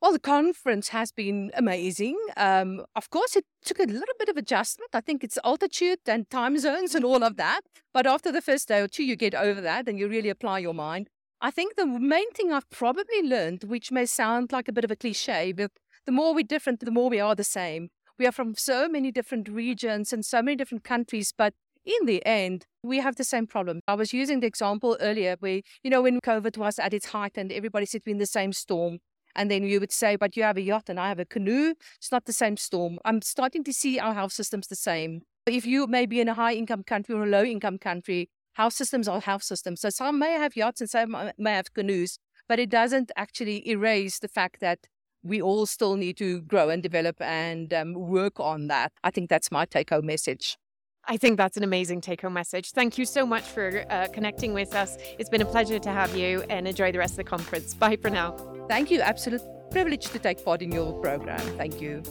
Well, 0.01 0.13
the 0.13 0.19
conference 0.19 0.89
has 0.89 1.11
been 1.11 1.51
amazing. 1.53 2.17
Um, 2.35 2.83
of 2.95 3.11
course, 3.11 3.35
it 3.35 3.45
took 3.63 3.77
a 3.77 3.83
little 3.83 4.15
bit 4.17 4.29
of 4.29 4.35
adjustment. 4.35 4.89
I 4.93 5.01
think 5.01 5.23
it's 5.23 5.37
altitude 5.45 5.99
and 6.07 6.27
time 6.31 6.57
zones 6.57 6.95
and 6.95 7.05
all 7.05 7.23
of 7.23 7.37
that. 7.37 7.61
But 7.93 8.07
after 8.07 8.31
the 8.31 8.41
first 8.41 8.67
day 8.67 8.79
or 8.79 8.87
two, 8.87 9.03
you 9.03 9.15
get 9.15 9.35
over 9.35 9.61
that 9.61 9.87
and 9.87 9.99
you 9.99 10.07
really 10.07 10.29
apply 10.29 10.57
your 10.57 10.73
mind. 10.73 11.07
I 11.39 11.51
think 11.51 11.75
the 11.75 11.85
main 11.85 12.31
thing 12.31 12.51
I've 12.51 12.69
probably 12.71 13.21
learned, 13.21 13.65
which 13.65 13.91
may 13.91 14.07
sound 14.07 14.51
like 14.51 14.67
a 14.67 14.73
bit 14.73 14.83
of 14.83 14.89
a 14.89 14.95
cliche, 14.95 15.51
but 15.51 15.69
the 16.07 16.11
more 16.11 16.33
we're 16.33 16.45
different, 16.45 16.79
the 16.79 16.89
more 16.89 17.09
we 17.09 17.19
are 17.19 17.35
the 17.35 17.43
same. 17.43 17.89
We 18.17 18.25
are 18.25 18.31
from 18.31 18.55
so 18.55 18.89
many 18.89 19.11
different 19.11 19.49
regions 19.49 20.11
and 20.11 20.25
so 20.25 20.41
many 20.41 20.55
different 20.55 20.83
countries, 20.83 21.31
but 21.37 21.53
in 21.85 22.07
the 22.07 22.25
end, 22.25 22.65
we 22.81 22.97
have 22.97 23.17
the 23.17 23.23
same 23.23 23.45
problem. 23.45 23.81
I 23.87 23.93
was 23.93 24.13
using 24.13 24.39
the 24.39 24.47
example 24.47 24.97
earlier 24.99 25.35
where, 25.39 25.61
you 25.83 25.91
know, 25.91 26.01
when 26.01 26.21
COVID 26.21 26.57
was 26.57 26.79
at 26.79 26.93
its 26.93 27.07
height 27.07 27.33
and 27.37 27.51
everybody 27.51 27.85
sitting 27.85 28.13
in 28.13 28.17
the 28.17 28.25
same 28.25 28.51
storm, 28.53 28.99
and 29.36 29.50
then 29.50 29.63
you 29.63 29.80
would 29.80 29.91
say, 29.91 30.15
but 30.15 30.36
you 30.36 30.44
have 30.44 30.58
a 30.58 30.62
yacht 30.62 30.89
and 30.89 31.00
I 31.00 31.10
have 31.10 31.20
a 31.20 31.26
canoe. 31.26 31.74
It's 31.98 32.12
not 32.12 32.26
the 32.26 32.34
same 32.34 32.58
storm. 32.58 33.00
I'm 33.06 33.22
starting 33.22 33.63
to 33.65 33.74
see 33.74 34.00
our 34.00 34.13
health 34.13 34.34
systems 34.34 34.67
the 34.67 34.76
same. 34.76 35.22
If 35.46 35.65
you 35.65 35.88
may 35.88 36.06
be 36.06 36.20
in 36.20 36.30
a 36.30 36.34
high 36.34 36.54
income 36.54 36.84
country 36.84 37.15
or 37.15 37.24
a 37.24 37.28
low 37.30 37.44
income 37.44 37.78
country, 37.78 38.30
health 38.54 38.74
systems 38.74 39.08
are 39.08 39.22
health 39.22 39.44
systems. 39.44 39.82
So 39.82 39.89
some 39.89 40.20
may 40.20 40.34
have 40.34 40.56
yachts 40.56 40.82
and 40.82 40.89
some 40.89 41.32
may 41.38 41.54
have 41.54 41.74
canoes, 41.74 42.17
but 42.48 42.60
it 42.60 42.70
doesn't 42.70 43.12
actually 43.15 43.67
erase 43.67 44.20
the 44.20 44.28
fact 44.28 44.60
that 44.62 44.80
we 45.24 45.41
all 45.41 45.65
still 45.65 45.96
need 45.96 46.17
to 46.17 46.41
grow 46.41 46.70
and 46.70 46.82
develop 46.82 47.22
and 47.22 47.74
um, 47.74 47.94
work 47.94 48.39
on 48.39 48.67
that. 48.67 48.91
I 49.04 49.12
think 49.12 49.30
that's 49.30 49.52
my 49.52 49.65
take 49.65 49.91
home 49.91 50.08
message. 50.08 50.58
I 51.05 51.17
think 51.17 51.37
that's 51.37 51.57
an 51.57 51.63
amazing 51.63 52.01
take 52.01 52.21
home 52.21 52.33
message. 52.33 52.71
Thank 52.71 52.97
you 52.97 53.05
so 53.05 53.25
much 53.25 53.43
for 53.43 53.85
uh, 53.89 54.07
connecting 54.13 54.53
with 54.53 54.75
us. 54.75 54.97
It's 55.17 55.29
been 55.29 55.41
a 55.41 55.45
pleasure 55.45 55.79
to 55.79 55.89
have 55.89 56.15
you 56.15 56.43
and 56.49 56.67
enjoy 56.67 56.91
the 56.91 56.99
rest 56.99 57.13
of 57.13 57.17
the 57.17 57.23
conference. 57.23 57.73
Bye 57.73 57.97
for 57.97 58.09
now. 58.09 58.35
Thank 58.67 58.91
you. 58.91 59.01
Absolute 59.01 59.41
privilege 59.71 60.05
to 60.07 60.19
take 60.19 60.43
part 60.45 60.61
in 60.61 60.71
your 60.71 60.93
program. 61.01 61.39
Thank 61.57 61.81
you. 61.81 62.03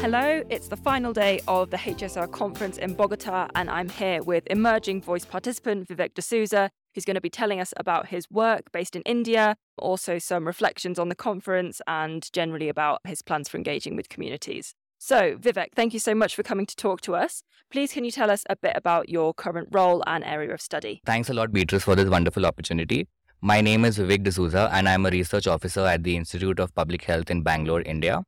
Hello, 0.00 0.42
it's 0.48 0.68
the 0.68 0.76
final 0.76 1.12
day 1.12 1.40
of 1.46 1.70
the 1.70 1.76
HSR 1.76 2.30
conference 2.32 2.78
in 2.78 2.94
Bogota, 2.94 3.48
and 3.54 3.68
I'm 3.68 3.88
here 3.88 4.22
with 4.22 4.46
emerging 4.46 5.02
voice 5.02 5.24
participant 5.24 5.86
Vivek 5.86 6.14
D'Souza, 6.14 6.70
who's 6.98 7.04
going 7.04 7.14
to 7.14 7.20
be 7.20 7.30
telling 7.30 7.60
us 7.60 7.72
about 7.76 8.08
his 8.08 8.28
work 8.28 8.72
based 8.72 8.96
in 8.96 9.02
India, 9.02 9.56
also 9.78 10.18
some 10.18 10.48
reflections 10.48 10.98
on 10.98 11.08
the 11.08 11.14
conference, 11.14 11.80
and 11.86 12.28
generally 12.32 12.68
about 12.68 13.00
his 13.04 13.22
plans 13.22 13.48
for 13.48 13.56
engaging 13.56 13.94
with 13.94 14.08
communities. 14.08 14.74
So, 14.98 15.36
Vivek, 15.36 15.68
thank 15.76 15.94
you 15.94 16.00
so 16.00 16.12
much 16.12 16.34
for 16.34 16.42
coming 16.42 16.66
to 16.66 16.74
talk 16.74 17.00
to 17.02 17.14
us. 17.14 17.44
Please, 17.70 17.92
can 17.92 18.04
you 18.04 18.10
tell 18.10 18.32
us 18.32 18.42
a 18.50 18.56
bit 18.56 18.72
about 18.74 19.08
your 19.08 19.32
current 19.32 19.68
role 19.70 20.02
and 20.08 20.24
area 20.24 20.52
of 20.52 20.60
study? 20.60 21.00
Thanks 21.06 21.30
a 21.30 21.34
lot, 21.34 21.52
Beatrice, 21.52 21.84
for 21.84 21.94
this 21.94 22.08
wonderful 22.08 22.44
opportunity. 22.44 23.06
My 23.40 23.60
name 23.60 23.84
is 23.84 23.96
Vivek 23.96 24.24
D'Souza, 24.24 24.68
and 24.72 24.88
I'm 24.88 25.06
a 25.06 25.10
research 25.10 25.46
officer 25.46 25.86
at 25.86 26.02
the 26.02 26.16
Institute 26.16 26.58
of 26.58 26.74
Public 26.74 27.04
Health 27.04 27.30
in 27.30 27.42
Bangalore, 27.44 27.82
India. 27.82 28.24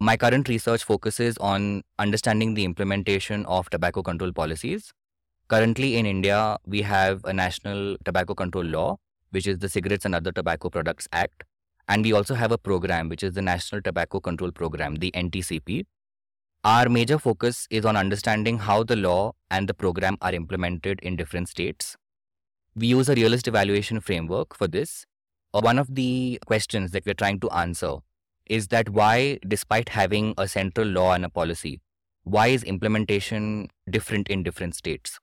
My 0.00 0.16
current 0.16 0.48
research 0.48 0.82
focuses 0.82 1.38
on 1.38 1.82
understanding 2.00 2.54
the 2.54 2.64
implementation 2.64 3.46
of 3.46 3.70
tobacco 3.70 4.02
control 4.02 4.32
policies. 4.32 4.92
Currently 5.52 5.96
in 5.98 6.06
India, 6.06 6.56
we 6.66 6.80
have 6.80 7.22
a 7.26 7.32
national 7.34 7.98
tobacco 8.06 8.34
control 8.34 8.64
law, 8.64 8.96
which 9.32 9.46
is 9.46 9.58
the 9.58 9.68
Cigarettes 9.68 10.06
and 10.06 10.14
Other 10.14 10.32
Tobacco 10.32 10.70
Products 10.70 11.06
Act. 11.12 11.44
And 11.88 12.02
we 12.02 12.14
also 12.14 12.34
have 12.34 12.52
a 12.52 12.56
program, 12.56 13.10
which 13.10 13.22
is 13.22 13.34
the 13.34 13.42
National 13.42 13.82
Tobacco 13.82 14.18
Control 14.18 14.50
Program, 14.50 14.94
the 14.94 15.10
NTCP. 15.10 15.84
Our 16.64 16.88
major 16.88 17.18
focus 17.18 17.66
is 17.68 17.84
on 17.84 17.98
understanding 17.98 18.60
how 18.60 18.82
the 18.82 18.96
law 18.96 19.32
and 19.50 19.68
the 19.68 19.74
program 19.74 20.16
are 20.22 20.32
implemented 20.32 21.00
in 21.02 21.16
different 21.16 21.50
states. 21.50 21.98
We 22.74 22.86
use 22.86 23.10
a 23.10 23.14
realist 23.14 23.46
evaluation 23.46 24.00
framework 24.00 24.56
for 24.56 24.68
this. 24.68 25.04
Uh, 25.52 25.60
one 25.60 25.78
of 25.78 25.94
the 25.94 26.38
questions 26.46 26.92
that 26.92 27.04
we're 27.04 27.12
trying 27.12 27.40
to 27.40 27.50
answer 27.50 27.96
is 28.46 28.68
that 28.68 28.88
why, 28.88 29.38
despite 29.46 29.90
having 29.90 30.32
a 30.38 30.48
central 30.48 30.88
law 30.88 31.12
and 31.12 31.26
a 31.26 31.28
policy, 31.28 31.82
why 32.24 32.46
is 32.46 32.62
implementation 32.62 33.68
different 33.90 34.28
in 34.28 34.42
different 34.42 34.74
states? 34.74 35.20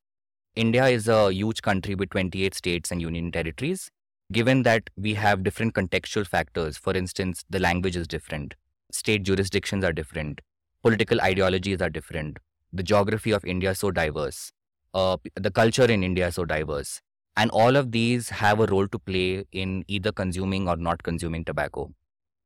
India 0.60 0.88
is 0.88 1.08
a 1.08 1.32
huge 1.32 1.62
country 1.62 1.96
with 1.96 2.10
28 2.10 2.54
states 2.54 2.92
and 2.92 3.02
union 3.02 3.32
territories. 3.32 3.90
Given 4.30 4.64
that 4.64 4.90
we 4.98 5.14
have 5.14 5.42
different 5.42 5.74
contextual 5.74 6.28
factors, 6.28 6.78
for 6.78 6.92
instance, 6.94 7.46
the 7.50 7.60
language 7.60 7.96
is 7.96 8.10
different, 8.10 8.56
state 8.92 9.24
jurisdictions 9.24 9.86
are 9.86 9.94
different, 9.94 10.42
political 10.84 11.22
ideologies 11.22 11.82
are 11.82 11.90
different, 11.90 12.40
the 12.74 12.84
geography 12.84 13.32
of 13.32 13.46
India 13.46 13.72
is 13.72 13.80
so 13.80 13.90
diverse, 13.90 14.52
uh, 14.94 15.16
the 15.36 15.50
culture 15.50 15.86
in 15.86 16.04
India 16.04 16.28
is 16.28 16.36
so 16.36 16.44
diverse. 16.44 17.00
And 17.38 17.50
all 17.52 17.78
of 17.78 17.94
these 17.94 18.28
have 18.28 18.60
a 18.60 18.66
role 18.66 18.90
to 18.90 19.00
play 19.00 19.46
in 19.54 19.86
either 19.88 20.12
consuming 20.12 20.68
or 20.68 20.76
not 20.76 21.04
consuming 21.04 21.46
tobacco. 21.46 21.94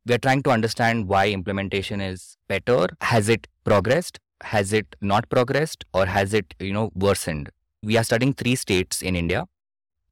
We 0.06 0.14
are 0.14 0.20
trying 0.20 0.44
to 0.44 0.52
understand 0.52 1.08
why 1.08 1.30
implementation 1.30 2.00
is 2.00 2.38
better. 2.48 2.90
Has 3.02 3.28
it 3.28 3.48
progressed? 3.64 4.20
Has 4.42 4.72
it 4.72 4.96
not 5.02 5.28
progressed? 5.30 5.84
Or 5.96 6.06
has 6.06 6.36
it, 6.36 6.54
you 6.60 6.74
know, 6.74 6.92
worsened? 6.94 7.50
We 7.86 7.98
are 7.98 8.04
studying 8.06 8.34
three 8.34 8.56
states 8.56 9.02
in 9.02 9.14
India. 9.14 9.46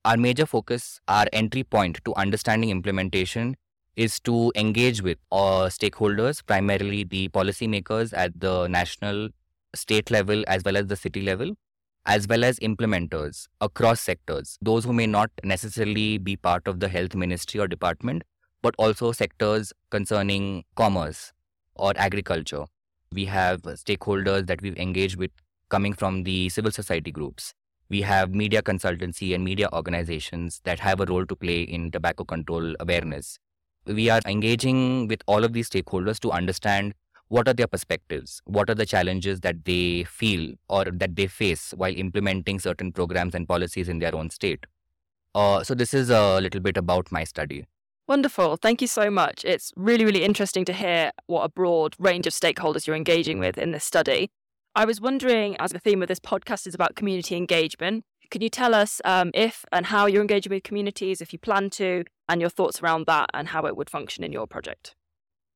Our 0.04 0.18
major 0.18 0.46
focus, 0.46 1.00
our 1.08 1.26
entry 1.32 1.64
point 1.64 2.02
to 2.04 2.14
understanding 2.16 2.70
implementation 2.70 3.56
is 3.96 4.20
to 4.22 4.52
engage 4.58 5.02
with 5.02 5.20
uh, 5.32 5.70
stakeholders, 5.70 6.46
primarily 6.46 7.06
the 7.06 7.30
policymakers 7.30 8.12
at 8.14 8.38
the 8.38 8.68
national, 8.68 9.30
state 9.74 10.12
level, 10.12 10.44
as 10.50 10.64
well 10.66 10.76
as 10.76 10.88
the 10.88 10.98
city 10.98 11.22
level, 11.22 11.54
as 12.06 12.28
well 12.28 12.44
as 12.44 12.60
implementers 12.60 13.48
across 13.62 14.02
sectors, 14.02 14.58
those 14.62 14.84
who 14.84 14.92
may 14.92 15.08
not 15.08 15.32
necessarily 15.46 16.18
be 16.18 16.36
part 16.36 16.68
of 16.68 16.82
the 16.82 16.90
health 16.90 17.16
ministry 17.16 17.62
or 17.62 17.70
department, 17.70 18.24
but 18.62 18.76
also 18.80 19.14
sectors 19.14 19.72
concerning 19.92 20.66
commerce 20.76 21.32
or 21.76 21.94
agriculture. 21.96 22.66
We 23.14 23.26
have 23.26 23.62
stakeholders 23.62 24.48
that 24.48 24.62
we've 24.62 24.78
engaged 24.78 25.16
with 25.16 25.32
coming 25.70 25.94
from 25.94 26.24
the 26.24 26.50
civil 26.50 26.72
society 26.72 27.12
groups. 27.12 27.54
We 27.92 28.04
have 28.04 28.34
media 28.34 28.62
consultancy 28.62 29.36
and 29.36 29.44
media 29.44 29.68
organizations 29.74 30.62
that 30.64 30.80
have 30.80 31.02
a 31.02 31.06
role 31.06 31.26
to 31.26 31.36
play 31.36 31.64
in 31.64 31.92
tobacco 31.92 32.24
control 32.24 32.74
awareness. 32.80 33.38
We 33.86 34.10
are 34.10 34.22
engaging 34.26 35.10
with 35.10 35.22
all 35.28 35.44
of 35.44 35.52
these 35.52 35.70
stakeholders 35.70 36.18
to 36.22 36.32
understand 36.32 36.94
what 37.28 37.48
are 37.48 37.54
their 37.54 37.68
perspectives 37.68 38.42
what 38.46 38.70
are 38.70 38.76
the 38.76 38.86
challenges 38.86 39.40
that 39.40 39.64
they 39.64 40.04
feel 40.04 40.54
or 40.68 40.84
that 40.86 41.16
they 41.16 41.28
face 41.28 41.74
while 41.78 41.96
implementing 41.96 42.60
certain 42.60 42.92
programs 42.92 43.34
and 43.34 43.48
policies 43.48 43.88
in 43.88 44.00
their 44.00 44.14
own 44.14 44.30
state 44.30 44.66
uh, 45.34 45.64
so 45.64 45.74
this 45.74 45.94
is 45.94 46.10
a 46.10 46.42
little 46.42 46.60
bit 46.60 46.76
about 46.76 47.10
my 47.10 47.24
study 47.24 47.66
Wonderful. 48.08 48.58
Thank 48.58 48.82
you 48.82 48.88
so 48.88 49.10
much. 49.10 49.46
It's 49.46 49.72
really, 49.78 50.04
really 50.04 50.26
interesting 50.26 50.66
to 50.66 50.74
hear 50.74 51.12
what 51.28 51.44
a 51.44 51.50
broad 51.50 51.96
range 51.98 52.28
of 52.28 52.34
stakeholders 52.34 52.86
you're 52.86 52.96
engaging 52.96 53.40
with 53.40 53.58
in 53.58 53.72
this 53.72 53.86
study. 53.86 54.32
I 54.74 54.86
was 54.86 55.02
wondering, 55.02 55.58
as 55.60 55.72
the 55.72 55.80
theme 55.80 56.02
of 56.02 56.08
this 56.08 56.22
podcast 56.22 56.66
is 56.66 56.74
about 56.74 56.96
community 56.96 57.36
engagement, 57.36 58.06
can 58.30 58.42
you 58.42 58.48
tell 58.48 58.74
us 58.74 59.02
um, 59.04 59.30
if 59.34 59.66
and 59.74 59.88
how 59.88 60.06
you're 60.06 60.22
engaging 60.22 60.50
with 60.50 60.64
communities, 60.64 61.20
if 61.20 61.34
you 61.34 61.40
plan 61.40 61.70
to, 61.72 62.06
and 62.30 62.40
your 62.40 62.50
thoughts 62.50 62.82
around 62.82 63.06
that 63.06 63.30
and 63.34 63.50
how 63.50 63.66
it 63.66 63.76
would 63.76 63.90
function 63.90 64.24
in 64.24 64.32
your 64.32 64.48
project? 64.48 64.96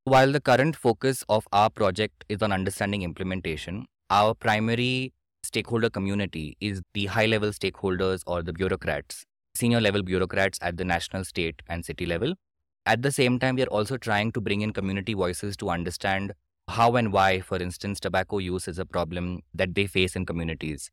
While 0.04 0.34
the 0.34 0.41
current 0.41 0.75
focus 0.75 1.23
of 1.30 1.47
our 1.54 1.69
project 1.69 2.25
is 2.28 2.41
on 2.41 2.51
understanding 2.51 3.04
implementation, 3.04 3.86
our 4.10 4.34
primary 4.34 5.13
stakeholder 5.43 5.89
community 5.89 6.58
is 6.60 6.82
the 6.93 7.06
high 7.06 7.25
level 7.25 7.51
stakeholders 7.51 8.19
or 8.28 8.43
the 8.43 8.51
bureaucrats, 8.51 9.23
senior 9.56 9.80
level 9.80 10.04
bureaucrats 10.04 10.60
at 10.62 10.75
the 10.75 10.84
national, 10.84 11.23
state, 11.23 11.62
and 11.69 11.86
city 11.86 12.06
level. 12.06 12.34
At 12.86 13.01
the 13.01 13.13
same 13.13 13.39
time, 13.39 13.56
we 13.56 13.63
are 13.63 13.67
also 13.67 13.95
trying 13.95 14.34
to 14.34 14.41
bring 14.41 14.60
in 14.60 14.73
community 14.73 15.13
voices 15.13 15.56
to 15.58 15.69
understand 15.69 16.34
how 16.67 16.95
and 16.95 17.13
why, 17.13 17.39
for 17.39 17.58
instance, 17.58 17.99
tobacco 17.99 18.39
use 18.39 18.67
is 18.67 18.80
a 18.80 18.86
problem 18.86 19.41
that 19.54 19.75
they 19.75 19.88
face 19.88 20.15
in 20.15 20.25
communities. 20.25 20.89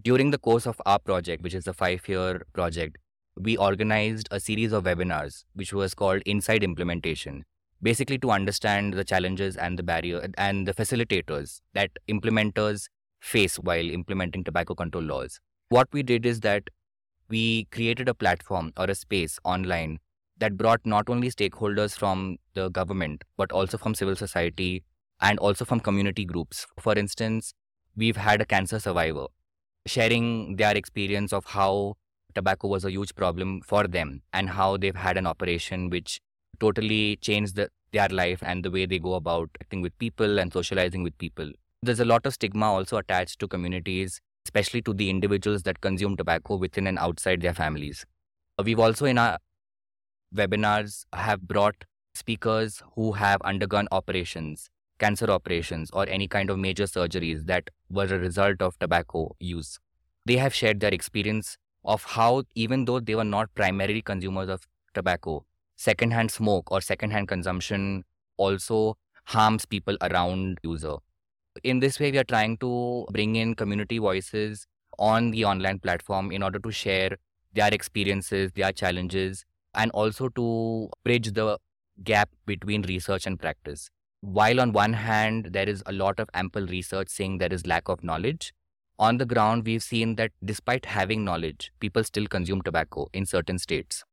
During 0.00 0.30
the 0.30 0.38
course 0.38 0.66
of 0.66 0.80
our 0.86 0.98
project, 0.98 1.42
which 1.42 1.54
is 1.54 1.66
a 1.66 1.72
five 1.72 2.06
year 2.08 2.42
project, 2.52 2.98
we 3.36 3.56
organized 3.56 4.28
a 4.30 4.38
series 4.38 4.72
of 4.72 4.84
webinars, 4.84 5.44
which 5.54 5.72
was 5.72 5.94
called 5.94 6.22
Inside 6.26 6.62
Implementation, 6.62 7.44
basically 7.82 8.18
to 8.18 8.30
understand 8.30 8.94
the 8.94 9.04
challenges 9.04 9.56
and 9.56 9.78
the 9.78 9.82
barrier 9.82 10.28
and 10.36 10.68
the 10.68 10.74
facilitators 10.74 11.60
that 11.72 11.90
implementers 12.08 12.86
face 13.20 13.56
while 13.56 13.90
implementing 13.90 14.44
tobacco 14.44 14.74
control 14.74 15.02
laws. 15.02 15.40
What 15.68 15.88
we 15.92 16.02
did 16.02 16.26
is 16.26 16.40
that 16.40 16.64
we 17.28 17.64
created 17.72 18.08
a 18.08 18.14
platform 18.14 18.72
or 18.76 18.84
a 18.84 18.94
space 18.94 19.38
online 19.44 19.98
that 20.38 20.56
brought 20.56 20.84
not 20.84 21.08
only 21.08 21.30
stakeholders 21.30 21.96
from 21.96 22.36
the 22.54 22.68
government, 22.68 23.24
but 23.36 23.50
also 23.50 23.78
from 23.78 23.94
civil 23.94 24.14
society 24.14 24.84
and 25.20 25.38
also 25.38 25.64
from 25.64 25.80
community 25.80 26.24
groups. 26.24 26.66
For 26.78 26.94
instance, 26.94 27.54
we've 27.96 28.16
had 28.16 28.40
a 28.40 28.44
cancer 28.44 28.78
survivor 28.78 29.26
sharing 29.86 30.56
their 30.56 30.76
experience 30.76 31.32
of 31.32 31.44
how 31.44 31.94
tobacco 32.34 32.68
was 32.68 32.84
a 32.84 32.90
huge 32.90 33.14
problem 33.14 33.60
for 33.60 33.86
them 33.86 34.22
and 34.32 34.50
how 34.50 34.76
they've 34.76 34.96
had 34.96 35.16
an 35.16 35.26
operation 35.26 35.90
which 35.90 36.20
totally 36.58 37.16
changed 37.16 37.56
the, 37.56 37.68
their 37.92 38.08
life 38.08 38.42
and 38.42 38.64
the 38.64 38.70
way 38.70 38.86
they 38.86 38.98
go 38.98 39.14
about 39.14 39.50
acting 39.60 39.82
with 39.82 39.96
people 39.98 40.38
and 40.38 40.52
socializing 40.52 41.02
with 41.02 41.16
people. 41.18 41.50
There's 41.82 42.00
a 42.00 42.04
lot 42.04 42.24
of 42.26 42.34
stigma 42.34 42.66
also 42.66 42.96
attached 42.96 43.38
to 43.40 43.48
communities, 43.48 44.20
especially 44.46 44.82
to 44.82 44.94
the 44.94 45.10
individuals 45.10 45.62
that 45.64 45.80
consume 45.80 46.16
tobacco 46.16 46.56
within 46.56 46.86
and 46.86 46.98
outside 46.98 47.40
their 47.42 47.54
families. 47.54 48.04
We've 48.62 48.78
also 48.78 49.04
in 49.04 49.18
our 49.18 49.38
webinars 50.34 51.04
have 51.12 51.42
brought 51.42 51.84
speakers 52.14 52.82
who 52.94 53.12
have 53.12 53.42
undergone 53.42 53.88
operations, 53.92 54.70
cancer 54.98 55.30
operations, 55.30 55.90
or 55.92 56.08
any 56.08 56.28
kind 56.28 56.50
of 56.50 56.58
major 56.58 56.84
surgeries 56.84 57.46
that 57.46 57.70
were 57.90 58.04
a 58.04 58.18
result 58.18 58.62
of 58.62 58.78
tobacco 58.78 59.34
use. 59.40 59.78
They 60.26 60.36
have 60.36 60.54
shared 60.54 60.80
their 60.80 60.94
experience 60.94 61.58
of 61.84 62.04
how, 62.04 62.44
even 62.54 62.84
though 62.84 63.00
they 63.00 63.14
were 63.14 63.24
not 63.24 63.54
primarily 63.54 64.02
consumers 64.02 64.48
of 64.48 64.66
tobacco, 64.94 65.44
secondhand 65.76 66.30
smoke 66.30 66.70
or 66.70 66.80
secondhand 66.80 67.28
consumption 67.28 68.04
also 68.36 68.96
harms 69.24 69.64
people 69.64 69.96
around 70.00 70.58
user. 70.62 70.96
In 71.62 71.80
this 71.80 72.00
way, 72.00 72.10
we 72.10 72.18
are 72.18 72.24
trying 72.24 72.56
to 72.58 73.06
bring 73.10 73.36
in 73.36 73.54
community 73.54 73.98
voices 73.98 74.66
on 74.98 75.30
the 75.30 75.44
online 75.44 75.78
platform 75.78 76.32
in 76.32 76.42
order 76.42 76.58
to 76.58 76.70
share 76.70 77.16
their 77.52 77.68
experiences, 77.72 78.52
their 78.52 78.72
challenges, 78.72 79.44
and 79.74 79.90
also 79.92 80.28
to 80.30 80.88
bridge 81.04 81.32
the 81.32 81.58
gap 82.02 82.28
between 82.46 82.82
research 82.82 83.26
and 83.26 83.38
practice. 83.38 83.90
While 84.24 84.58
on 84.58 84.72
one 84.72 84.94
hand, 84.94 85.50
there 85.52 85.68
is 85.68 85.82
a 85.84 85.92
lot 85.92 86.18
of 86.18 86.30
ample 86.32 86.66
research 86.66 87.08
saying 87.08 87.38
there 87.38 87.52
is 87.52 87.66
lack 87.66 87.88
of 87.88 88.02
knowledge, 88.02 88.54
on 88.98 89.18
the 89.18 89.26
ground, 89.26 89.66
we've 89.66 89.82
seen 89.82 90.14
that 90.16 90.30
despite 90.44 90.86
having 90.86 91.24
knowledge, 91.24 91.72
people 91.80 92.04
still 92.04 92.26
consume 92.26 92.62
tobacco 92.62 93.08
in 93.12 93.26
certain 93.26 93.58
states. 93.58 94.04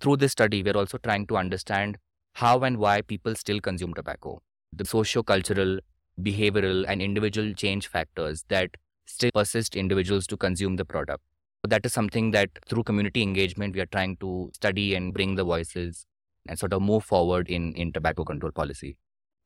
Through 0.00 0.16
this 0.16 0.32
study, 0.32 0.62
we're 0.62 0.76
also 0.76 0.96
trying 0.98 1.26
to 1.26 1.36
understand 1.36 1.98
how 2.34 2.60
and 2.60 2.78
why 2.78 3.02
people 3.02 3.34
still 3.34 3.60
consume 3.60 3.92
tobacco, 3.92 4.40
the 4.72 4.86
socio-cultural, 4.86 5.80
behavioral, 6.20 6.86
and 6.88 7.02
individual 7.02 7.52
change 7.52 7.88
factors 7.88 8.44
that 8.48 8.70
still 9.04 9.30
persist 9.34 9.76
individuals 9.76 10.26
to 10.28 10.36
consume 10.36 10.76
the 10.76 10.84
product. 10.84 11.22
That 11.62 11.84
is 11.84 11.92
something 11.92 12.30
that 12.30 12.50
through 12.66 12.84
community 12.84 13.22
engagement, 13.22 13.74
we 13.74 13.82
are 13.82 13.86
trying 13.86 14.16
to 14.16 14.50
study 14.54 14.94
and 14.94 15.12
bring 15.12 15.34
the 15.34 15.44
voices 15.44 16.06
and 16.48 16.58
sort 16.58 16.72
of 16.72 16.80
move 16.80 17.04
forward 17.04 17.48
in, 17.48 17.74
in 17.74 17.92
tobacco 17.92 18.24
control 18.24 18.50
policy. 18.50 18.96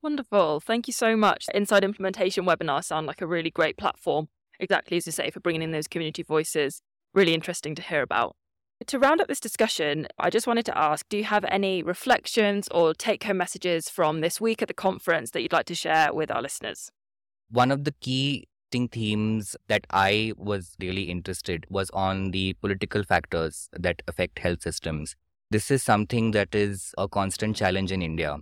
Wonderful. 0.02 0.60
Thank 0.60 0.86
you 0.86 0.92
so 0.92 1.16
much. 1.16 1.46
Inside 1.54 1.84
Implementation 1.84 2.44
webinars 2.44 2.84
sound 2.84 3.06
like 3.06 3.20
a 3.20 3.26
really 3.26 3.50
great 3.50 3.76
platform, 3.76 4.28
exactly 4.60 4.96
as 4.96 5.06
you 5.06 5.12
say, 5.12 5.30
for 5.30 5.40
bringing 5.40 5.62
in 5.62 5.72
those 5.72 5.88
community 5.88 6.22
voices. 6.22 6.80
Really 7.14 7.34
interesting 7.34 7.74
to 7.74 7.82
hear 7.82 8.02
about. 8.02 8.36
To 8.86 8.98
round 8.98 9.22
up 9.22 9.28
this 9.28 9.40
discussion, 9.40 10.06
I 10.18 10.28
just 10.28 10.46
wanted 10.46 10.66
to 10.66 10.76
ask 10.76 11.08
do 11.08 11.16
you 11.16 11.24
have 11.24 11.46
any 11.48 11.82
reflections 11.82 12.68
or 12.70 12.92
take 12.92 13.24
home 13.24 13.38
messages 13.38 13.88
from 13.88 14.20
this 14.20 14.38
week 14.38 14.60
at 14.60 14.68
the 14.68 14.74
conference 14.74 15.30
that 15.30 15.40
you'd 15.40 15.52
like 15.52 15.66
to 15.66 15.74
share 15.74 16.12
with 16.12 16.30
our 16.30 16.42
listeners? 16.42 16.90
One 17.50 17.70
of 17.70 17.84
the 17.84 17.94
key 18.00 18.48
themes 18.70 19.56
that 19.68 19.86
I 19.90 20.34
was 20.36 20.76
really 20.78 21.04
interested 21.04 21.64
was 21.70 21.88
on 21.90 22.32
the 22.32 22.52
political 22.60 23.02
factors 23.02 23.70
that 23.72 24.02
affect 24.06 24.38
health 24.40 24.60
systems. 24.60 25.16
This 25.50 25.70
is 25.70 25.82
something 25.82 26.32
that 26.32 26.54
is 26.54 26.92
a 26.98 27.08
constant 27.08 27.56
challenge 27.56 27.90
in 27.90 28.02
India. 28.02 28.36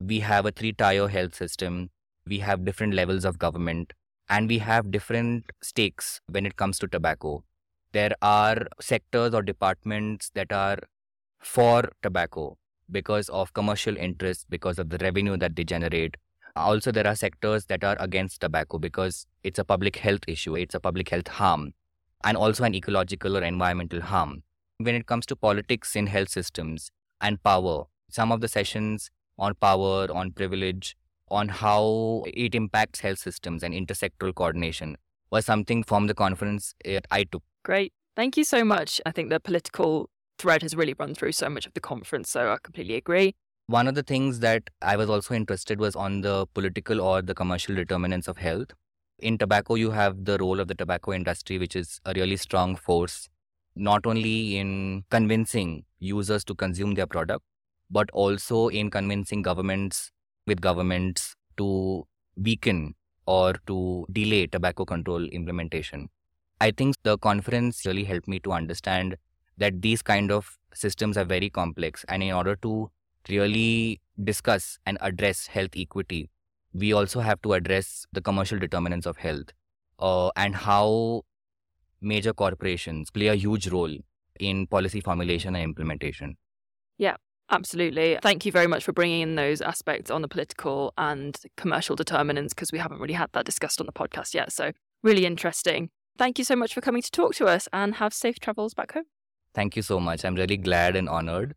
We 0.00 0.20
have 0.20 0.46
a 0.46 0.50
three 0.52 0.72
tier 0.72 1.08
health 1.08 1.34
system, 1.34 1.90
we 2.26 2.38
have 2.40 2.64
different 2.64 2.94
levels 2.94 3.24
of 3.24 3.38
government, 3.38 3.92
and 4.28 4.48
we 4.48 4.58
have 4.58 4.90
different 4.90 5.50
stakes 5.62 6.20
when 6.28 6.46
it 6.46 6.56
comes 6.56 6.78
to 6.80 6.88
tobacco. 6.88 7.44
There 7.92 8.12
are 8.20 8.66
sectors 8.80 9.34
or 9.34 9.42
departments 9.42 10.30
that 10.34 10.52
are 10.52 10.78
for 11.40 11.90
tobacco 12.02 12.58
because 12.90 13.28
of 13.30 13.52
commercial 13.54 13.96
interests, 13.96 14.44
because 14.48 14.78
of 14.78 14.90
the 14.90 14.98
revenue 14.98 15.36
that 15.38 15.56
they 15.56 15.64
generate, 15.64 16.16
Also, 16.56 16.90
there 16.90 17.06
are 17.06 17.14
sectors 17.14 17.66
that 17.66 17.84
are 17.84 17.96
against 18.00 18.40
tobacco 18.40 18.78
because 18.78 19.26
it's 19.42 19.58
a 19.58 19.64
public 19.64 19.96
health 19.96 20.22
issue, 20.26 20.56
it's 20.56 20.74
a 20.74 20.80
public 20.80 21.10
health 21.10 21.28
harm, 21.28 21.74
and 22.24 22.36
also 22.36 22.64
an 22.64 22.74
ecological 22.74 23.36
or 23.36 23.42
environmental 23.42 24.00
harm. 24.00 24.42
When 24.78 24.94
it 24.94 25.06
comes 25.06 25.26
to 25.26 25.36
politics 25.36 25.94
in 25.96 26.06
health 26.06 26.30
systems 26.30 26.90
and 27.20 27.42
power, 27.42 27.84
some 28.08 28.32
of 28.32 28.40
the 28.40 28.48
sessions 28.48 29.10
on 29.38 29.54
power, 29.54 30.06
on 30.12 30.32
privilege, 30.32 30.96
on 31.30 31.48
how 31.48 32.24
it 32.26 32.54
impacts 32.54 33.00
health 33.00 33.18
systems 33.18 33.62
and 33.62 33.74
intersectoral 33.74 34.34
coordination 34.34 34.96
was 35.30 35.44
something 35.44 35.82
from 35.82 36.06
the 36.06 36.14
conference 36.14 36.74
I 37.10 37.24
took. 37.24 37.42
Great. 37.64 37.92
Thank 38.14 38.36
you 38.36 38.44
so 38.44 38.64
much. 38.64 39.00
I 39.04 39.10
think 39.10 39.28
the 39.28 39.40
political 39.40 40.08
thread 40.38 40.62
has 40.62 40.76
really 40.76 40.94
run 40.98 41.14
through 41.14 41.32
so 41.32 41.48
much 41.48 41.66
of 41.66 41.74
the 41.74 41.80
conference, 41.80 42.30
so 42.30 42.52
I 42.52 42.56
completely 42.62 42.94
agree. 42.94 43.34
One 43.66 43.88
of 43.88 43.94
the 43.96 44.04
things 44.04 44.38
that 44.40 44.62
I 44.80 44.96
was 44.96 45.10
also 45.10 45.34
interested 45.34 45.80
was 45.80 45.96
on 45.96 46.20
the 46.20 46.46
political 46.54 47.00
or 47.00 47.20
the 47.22 47.34
commercial 47.34 47.74
determinants 47.74 48.28
of 48.28 48.36
health. 48.36 48.72
In 49.18 49.36
tobacco, 49.38 49.74
you 49.74 49.90
have 49.90 50.24
the 50.24 50.38
role 50.38 50.60
of 50.60 50.68
the 50.68 50.74
tobacco 50.74 51.12
industry, 51.12 51.58
which 51.58 51.74
is 51.74 52.00
a 52.04 52.12
really 52.14 52.36
strong 52.36 52.76
force, 52.76 53.28
not 53.74 54.06
only 54.06 54.58
in 54.58 55.04
convincing 55.10 55.84
users 55.98 56.44
to 56.44 56.54
consume 56.54 56.94
their 56.94 57.06
product, 57.06 57.44
but 57.90 58.10
also 58.12 58.68
in 58.68 58.90
convincing 58.90 59.42
governments 59.42 60.10
with 60.46 60.60
governments 60.60 61.34
to 61.56 62.06
weaken 62.36 62.94
or 63.26 63.54
to 63.66 64.06
delay 64.12 64.46
tobacco 64.46 64.84
control 64.84 65.24
implementation. 65.24 66.08
I 66.60 66.70
think 66.70 66.96
the 67.02 67.18
conference 67.18 67.84
really 67.84 68.04
helped 68.04 68.28
me 68.28 68.40
to 68.40 68.52
understand 68.52 69.16
that 69.58 69.82
these 69.82 70.02
kind 70.02 70.30
of 70.30 70.58
systems 70.74 71.16
are 71.16 71.24
very 71.24 71.50
complex 71.50 72.04
and 72.08 72.22
in 72.22 72.32
order 72.32 72.56
to 72.56 72.90
really 73.28 74.00
discuss 74.22 74.78
and 74.86 74.98
address 75.00 75.46
health 75.46 75.70
equity 75.76 76.30
we 76.72 76.92
also 76.92 77.20
have 77.20 77.40
to 77.42 77.54
address 77.54 78.06
the 78.12 78.20
commercial 78.20 78.58
determinants 78.58 79.06
of 79.06 79.16
health 79.16 79.52
uh, 79.98 80.30
and 80.36 80.54
how 80.54 81.22
major 82.00 82.32
corporations 82.32 83.10
play 83.10 83.28
a 83.28 83.34
huge 83.34 83.68
role 83.68 83.94
in 84.38 84.66
policy 84.66 85.00
formulation 85.00 85.54
and 85.54 85.64
implementation 85.64 86.36
yeah 86.98 87.16
Absolutely. 87.50 88.18
Thank 88.22 88.44
you 88.44 88.50
very 88.50 88.66
much 88.66 88.84
for 88.84 88.92
bringing 88.92 89.20
in 89.20 89.36
those 89.36 89.60
aspects 89.60 90.10
on 90.10 90.20
the 90.22 90.28
political 90.28 90.92
and 90.98 91.38
commercial 91.56 91.94
determinants 91.94 92.52
because 92.52 92.72
we 92.72 92.78
haven't 92.78 92.98
really 92.98 93.14
had 93.14 93.30
that 93.34 93.44
discussed 93.44 93.80
on 93.80 93.86
the 93.86 93.92
podcast 93.92 94.34
yet. 94.34 94.52
So, 94.52 94.72
really 95.02 95.24
interesting. 95.24 95.90
Thank 96.18 96.38
you 96.38 96.44
so 96.44 96.56
much 96.56 96.74
for 96.74 96.80
coming 96.80 97.02
to 97.02 97.10
talk 97.10 97.34
to 97.36 97.46
us 97.46 97.68
and 97.72 97.96
have 97.96 98.12
safe 98.12 98.40
travels 98.40 98.74
back 98.74 98.92
home. 98.94 99.04
Thank 99.54 99.76
you 99.76 99.82
so 99.82 100.00
much. 100.00 100.24
I'm 100.24 100.34
really 100.34 100.56
glad 100.56 100.96
and 100.96 101.08
honored. 101.08 101.54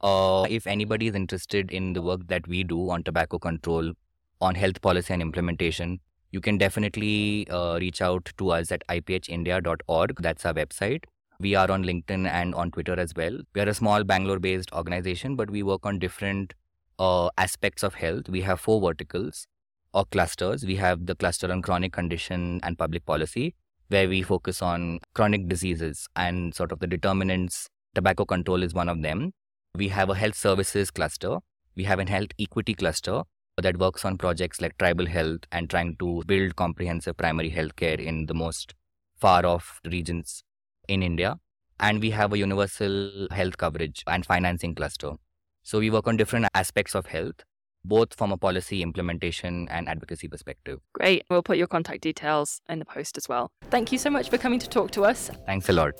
Uh, 0.00 0.46
if 0.48 0.66
anybody 0.66 1.08
is 1.08 1.14
interested 1.14 1.70
in 1.70 1.92
the 1.92 2.02
work 2.02 2.26
that 2.28 2.46
we 2.46 2.62
do 2.62 2.90
on 2.90 3.02
tobacco 3.02 3.38
control, 3.38 3.92
on 4.40 4.54
health 4.54 4.80
policy 4.80 5.12
and 5.12 5.22
implementation, 5.22 6.00
you 6.30 6.40
can 6.40 6.58
definitely 6.58 7.46
uh, 7.48 7.78
reach 7.80 8.00
out 8.00 8.32
to 8.38 8.50
us 8.50 8.72
at 8.72 8.82
iphindia.org. 8.88 10.16
That's 10.20 10.46
our 10.46 10.54
website. 10.54 11.04
We 11.40 11.54
are 11.54 11.70
on 11.70 11.82
LinkedIn 11.84 12.26
and 12.26 12.54
on 12.54 12.70
Twitter 12.70 12.98
as 12.98 13.12
well. 13.16 13.38
We 13.54 13.60
are 13.60 13.68
a 13.68 13.74
small 13.74 14.04
Bangalore 14.04 14.38
based 14.38 14.72
organization, 14.72 15.36
but 15.36 15.50
we 15.50 15.62
work 15.62 15.84
on 15.84 15.98
different 15.98 16.54
uh, 16.98 17.30
aspects 17.36 17.82
of 17.82 17.94
health. 17.94 18.28
We 18.28 18.42
have 18.42 18.60
four 18.60 18.80
verticals 18.80 19.46
or 19.92 20.04
clusters. 20.04 20.64
We 20.64 20.76
have 20.76 21.06
the 21.06 21.14
cluster 21.14 21.50
on 21.50 21.62
chronic 21.62 21.92
condition 21.92 22.60
and 22.62 22.78
public 22.78 23.04
policy, 23.04 23.54
where 23.88 24.08
we 24.08 24.22
focus 24.22 24.62
on 24.62 25.00
chronic 25.14 25.48
diseases 25.48 26.08
and 26.16 26.54
sort 26.54 26.72
of 26.72 26.78
the 26.78 26.86
determinants. 26.86 27.68
Tobacco 27.94 28.24
control 28.24 28.62
is 28.62 28.72
one 28.72 28.88
of 28.88 29.02
them. 29.02 29.32
We 29.74 29.88
have 29.88 30.10
a 30.10 30.14
health 30.14 30.36
services 30.36 30.90
cluster. 30.90 31.38
We 31.74 31.84
have 31.84 31.98
a 31.98 32.08
health 32.08 32.30
equity 32.38 32.74
cluster 32.74 33.22
that 33.56 33.78
works 33.78 34.04
on 34.04 34.16
projects 34.16 34.60
like 34.60 34.78
tribal 34.78 35.06
health 35.06 35.40
and 35.50 35.68
trying 35.68 35.96
to 35.96 36.22
build 36.26 36.56
comprehensive 36.56 37.16
primary 37.16 37.50
health 37.50 37.76
care 37.76 38.00
in 38.00 38.26
the 38.26 38.34
most 38.34 38.74
far 39.16 39.44
off 39.44 39.80
regions 39.84 40.42
in 40.92 41.02
India, 41.02 41.36
and 41.80 42.00
we 42.00 42.10
have 42.10 42.32
a 42.32 42.38
universal 42.38 43.28
health 43.30 43.56
coverage 43.56 44.04
and 44.06 44.24
financing 44.24 44.74
cluster. 44.74 45.12
So 45.62 45.78
we 45.78 45.90
work 45.90 46.06
on 46.06 46.16
different 46.16 46.46
aspects 46.54 46.94
of 46.94 47.06
health, 47.06 47.44
both 47.84 48.14
from 48.14 48.32
a 48.32 48.36
policy 48.36 48.82
implementation 48.82 49.68
and 49.68 49.88
advocacy 49.88 50.28
perspective. 50.28 50.80
Great. 50.92 51.24
We'll 51.30 51.42
put 51.42 51.56
your 51.56 51.66
contact 51.66 52.02
details 52.02 52.60
in 52.68 52.78
the 52.78 52.84
post 52.84 53.16
as 53.16 53.28
well. 53.28 53.50
Thank 53.70 53.92
you 53.92 53.98
so 53.98 54.10
much 54.10 54.28
for 54.30 54.38
coming 54.38 54.58
to 54.58 54.68
talk 54.68 54.90
to 54.92 55.04
us. 55.04 55.30
Thanks 55.46 55.68
a 55.68 55.72
lot. 55.72 55.94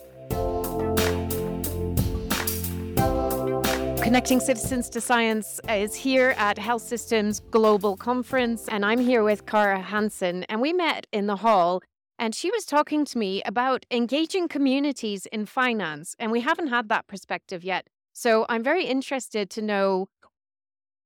Connecting 4.02 4.40
Citizens 4.40 4.90
to 4.90 5.00
Science 5.00 5.60
is 5.68 5.94
here 5.94 6.34
at 6.36 6.58
Health 6.58 6.82
Systems 6.82 7.40
Global 7.50 7.96
Conference, 7.96 8.68
and 8.68 8.84
I'm 8.84 8.98
here 8.98 9.22
with 9.22 9.46
Kara 9.46 9.80
Hanson. 9.80 10.42
And 10.44 10.60
we 10.60 10.72
met 10.72 11.06
in 11.12 11.28
the 11.28 11.36
hall 11.36 11.82
and 12.18 12.34
she 12.34 12.50
was 12.50 12.64
talking 12.64 13.04
to 13.06 13.18
me 13.18 13.42
about 13.44 13.86
engaging 13.90 14.48
communities 14.48 15.26
in 15.26 15.46
finance. 15.46 16.14
And 16.18 16.30
we 16.30 16.40
haven't 16.40 16.68
had 16.68 16.88
that 16.88 17.06
perspective 17.06 17.64
yet. 17.64 17.88
So 18.12 18.46
I'm 18.48 18.62
very 18.62 18.84
interested 18.84 19.50
to 19.50 19.62
know 19.62 20.08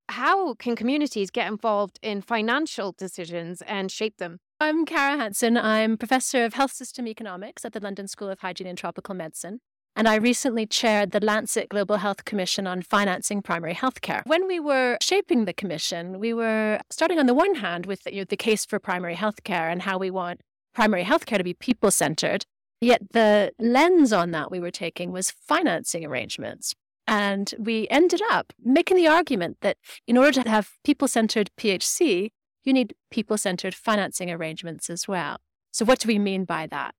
how 0.08 0.54
can 0.54 0.76
communities 0.76 1.30
get 1.30 1.48
involved 1.48 1.98
in 2.02 2.20
financial 2.20 2.92
decisions 2.92 3.62
and 3.62 3.90
shape 3.90 4.18
them? 4.18 4.38
I'm 4.60 4.86
Kara 4.86 5.16
Hanson. 5.16 5.56
I'm 5.56 5.96
professor 5.96 6.44
of 6.44 6.54
health 6.54 6.72
system 6.72 7.06
economics 7.08 7.64
at 7.64 7.72
the 7.72 7.80
London 7.80 8.08
School 8.08 8.30
of 8.30 8.40
Hygiene 8.40 8.66
and 8.66 8.78
Tropical 8.78 9.14
Medicine. 9.14 9.60
And 9.98 10.06
I 10.06 10.16
recently 10.16 10.66
chaired 10.66 11.12
the 11.12 11.24
Lancet 11.24 11.70
Global 11.70 11.96
Health 11.96 12.26
Commission 12.26 12.66
on 12.66 12.82
financing 12.82 13.40
primary 13.40 13.74
healthcare. 13.74 14.22
When 14.26 14.46
we 14.46 14.60
were 14.60 14.98
shaping 15.00 15.46
the 15.46 15.54
commission, 15.54 16.20
we 16.20 16.34
were 16.34 16.80
starting 16.90 17.18
on 17.18 17.26
the 17.26 17.34
one 17.34 17.56
hand 17.56 17.86
with 17.86 18.06
you 18.06 18.18
know, 18.18 18.24
the 18.24 18.36
case 18.36 18.66
for 18.66 18.78
primary 18.78 19.14
healthcare 19.14 19.72
and 19.72 19.82
how 19.82 19.96
we 19.96 20.10
want 20.10 20.42
primary 20.76 21.04
healthcare 21.04 21.38
to 21.38 21.44
be 21.44 21.54
people 21.54 21.90
centered. 21.90 22.44
Yet 22.82 23.00
the 23.12 23.52
lens 23.58 24.12
on 24.12 24.30
that 24.32 24.50
we 24.50 24.60
were 24.60 24.70
taking 24.70 25.10
was 25.10 25.30
financing 25.30 26.04
arrangements. 26.04 26.74
And 27.08 27.54
we 27.58 27.88
ended 27.88 28.20
up 28.30 28.52
making 28.62 28.98
the 28.98 29.08
argument 29.08 29.56
that 29.62 29.78
in 30.06 30.18
order 30.18 30.42
to 30.42 30.50
have 30.50 30.72
people 30.84 31.08
centered 31.08 31.50
PHC, 31.58 32.30
you 32.62 32.72
need 32.74 32.94
people 33.10 33.38
centered 33.38 33.74
financing 33.74 34.30
arrangements 34.30 34.90
as 34.90 35.08
well. 35.08 35.38
So, 35.72 35.86
what 35.86 36.00
do 36.00 36.08
we 36.08 36.18
mean 36.18 36.44
by 36.44 36.66
that? 36.66 36.94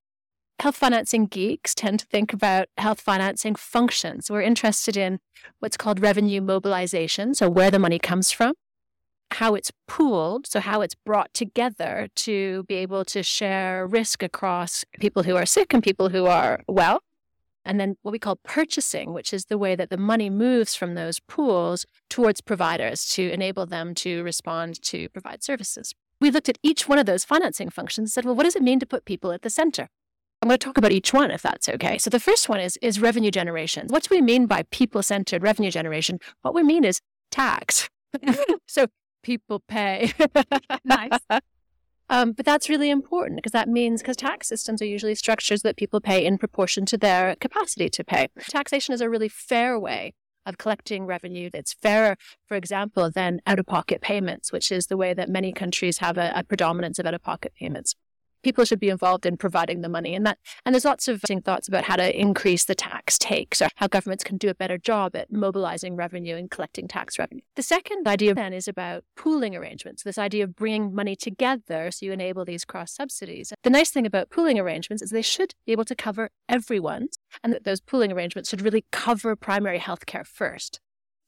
Health 0.60 0.78
financing 0.78 1.28
geeks 1.28 1.76
tend 1.76 2.00
to 2.00 2.06
think 2.08 2.34
about 2.34 2.70
health 2.78 3.00
financing 3.00 3.54
functions. 3.54 4.32
We're 4.32 4.42
interested 4.42 4.98
in 4.98 5.20
what's 5.60 5.78
called 5.78 6.00
revenue 6.00 6.42
mobilization, 6.42 7.36
so 7.36 7.48
where 7.48 7.70
the 7.70 7.80
money 7.80 8.00
comes 8.00 8.32
from 8.32 8.54
how 9.32 9.56
it's 9.56 9.72
pooled, 9.88 10.48
so 10.48 10.60
how 10.60 10.82
it's 10.82 10.96
brought 10.96 11.34
together 11.34 12.08
to 12.16 12.63
be 12.63 12.76
able 12.76 13.06
to 13.06 13.24
share 13.24 13.86
risk 13.86 14.24
across 14.24 14.86
people 15.00 15.24
who 15.24 15.36
are 15.36 15.46
sick 15.46 15.74
and 15.74 15.84
people 15.84 16.10
who 16.10 16.26
are 16.26 16.62
well. 16.68 17.02
And 17.66 17.80
then 17.80 17.98
what 18.02 18.13
we 18.13 18.20
call 18.20 18.38
purchasing, 18.44 19.13
which 19.13 19.34
is 19.34 19.46
the 19.46 19.58
way 19.58 19.76
that 19.76 19.90
the 19.90 19.98
money 19.98 20.30
moves 20.30 20.74
from 20.74 20.96
those 20.96 21.20
pools 21.20 21.86
towards 22.10 22.40
providers 22.40 23.06
to 23.10 23.30
enable 23.32 23.66
them 23.66 23.94
to 23.96 24.24
respond 24.24 24.82
to 24.84 25.10
provide 25.10 25.44
services. 25.44 25.94
We 26.22 26.32
looked 26.32 26.50
at 26.50 26.58
each 26.63 26.88
one 26.88 26.98
of 26.98 27.06
those 27.06 27.26
financing 27.26 27.70
functions 27.70 28.06
and 28.06 28.12
said, 28.12 28.26
well, 28.26 28.36
what 28.36 28.44
does 28.44 28.56
it 28.56 28.63
mean 28.63 28.80
to 28.80 28.86
put 28.86 29.06
people 29.06 29.34
at 29.34 29.42
the 29.42 29.50
center? 29.50 29.90
I'm 30.42 30.48
going 30.48 30.58
to 30.58 30.66
talk 30.66 30.78
about 30.78 30.92
each 30.92 31.13
one 31.13 31.30
if 31.30 31.42
that's 31.42 31.68
okay. 31.68 31.98
So 31.98 32.10
the 32.10 32.20
first 32.20 32.48
one 32.48 32.60
is, 32.60 32.78
is 32.82 33.02
revenue 33.02 33.32
generation. 33.32 33.88
What 33.90 34.04
do 34.04 34.16
we 34.16 34.22
mean 34.22 34.46
by 34.46 34.63
people 34.72 35.04
centered 35.04 35.44
revenue 35.44 35.72
generation? 35.72 36.20
What 36.44 36.54
we 36.54 36.63
mean 36.63 36.86
is 36.86 37.02
tax. 37.32 37.90
so 38.68 38.88
people 39.28 39.60
pay. 39.60 40.13
nice. 40.86 41.20
Um, 42.10 42.32
but 42.32 42.46
that's 42.46 42.70
really 42.70 42.90
important 42.90 43.36
because 43.36 43.52
that 43.52 43.68
means 43.68 44.02
because 44.02 44.16
tax 44.16 44.48
systems 44.48 44.82
are 44.82 44.86
usually 44.86 45.16
structures 45.16 45.63
that 45.63 45.76
people 45.76 46.00
pay 46.00 46.26
in 46.26 46.38
proportion 46.38 46.86
to 46.86 46.98
their 46.98 47.36
capacity 47.36 47.90
to 47.90 48.06
pay. 48.06 48.30
Taxation 48.40 48.94
is 48.94 49.02
a 49.02 49.10
really 49.10 49.28
fair 49.28 49.78
way 49.78 50.13
of 50.46 50.58
collecting 50.58 51.06
revenue 51.06 51.50
that's 51.52 51.74
fairer, 51.74 52.16
for 52.48 52.56
example, 52.56 53.12
than 53.12 53.42
out 53.46 53.60
of 53.60 53.66
pocket 53.66 54.00
payments, 54.00 54.54
which 54.54 54.72
is 54.72 54.88
the 54.88 54.96
way 54.96 55.13
that 55.13 55.28
many 55.28 55.52
countries 55.52 55.98
have 55.98 56.18
a, 56.18 56.32
a 56.34 56.46
predominance 56.46 56.98
of 56.98 57.06
out 57.06 57.13
of 57.13 57.22
pocket 57.22 57.52
payments 57.60 57.96
people 58.43 58.65
should 58.65 58.80
be 58.80 58.89
involved 58.89 59.26
in 59.26 59.38
providing 59.38 59.82
the 59.82 59.89
money. 59.89 60.15
And 60.15 60.26
that 60.26 60.38
and 60.65 60.73
there's 60.73 60.86
lots 60.86 61.08
of 61.08 61.21
thoughts 61.21 61.67
about 61.67 61.86
how 61.86 61.95
to 61.95 62.19
increase 62.19 62.65
the 62.65 62.76
tax 62.76 63.17
takes 63.17 63.62
or 63.62 63.69
how 63.76 63.88
governments 63.88 64.23
can 64.23 64.38
do 64.38 64.50
a 64.50 64.56
better 64.56 64.78
job 64.78 65.15
at 65.15 65.32
mobilizing 65.32 65.95
revenue 65.95 66.36
and 66.36 66.50
collecting 66.50 66.88
tax 66.88 67.19
revenue. 67.19 67.41
The 67.56 67.63
second 67.63 68.08
idea 68.08 68.34
then 68.34 68.54
is 68.54 68.67
about 68.67 69.04
pooling 69.15 69.56
arrangements 69.56 70.04
this 70.04 70.17
idea 70.17 70.43
of 70.43 70.56
bringing 70.56 70.93
money 70.93 71.15
together 71.15 71.91
so 71.91 72.06
you 72.06 72.12
enable 72.12 72.45
these 72.45 72.65
cross 72.65 72.93
subsidies. 72.93 73.54
The 73.63 73.69
nice 73.69 73.91
thing 73.91 74.06
about 74.06 74.30
pooling 74.30 74.60
arrangements 74.60 75.04
is 75.04 75.10
they 75.10 75.21
should 75.21 75.54
be 75.65 75.71
able 75.71 75.86
to 75.86 75.95
cover 75.95 76.30
everyone 76.47 77.10
and 77.43 77.54
that 77.54 77.63
those 77.63 77.82
pooling 77.82 78.12
arrangements 78.12 78.50
should 78.50 78.62
really 78.62 78.86
cover 78.91 79.36
primary 79.36 79.80
health 79.80 80.06
care 80.06 80.23
first. 80.23 80.80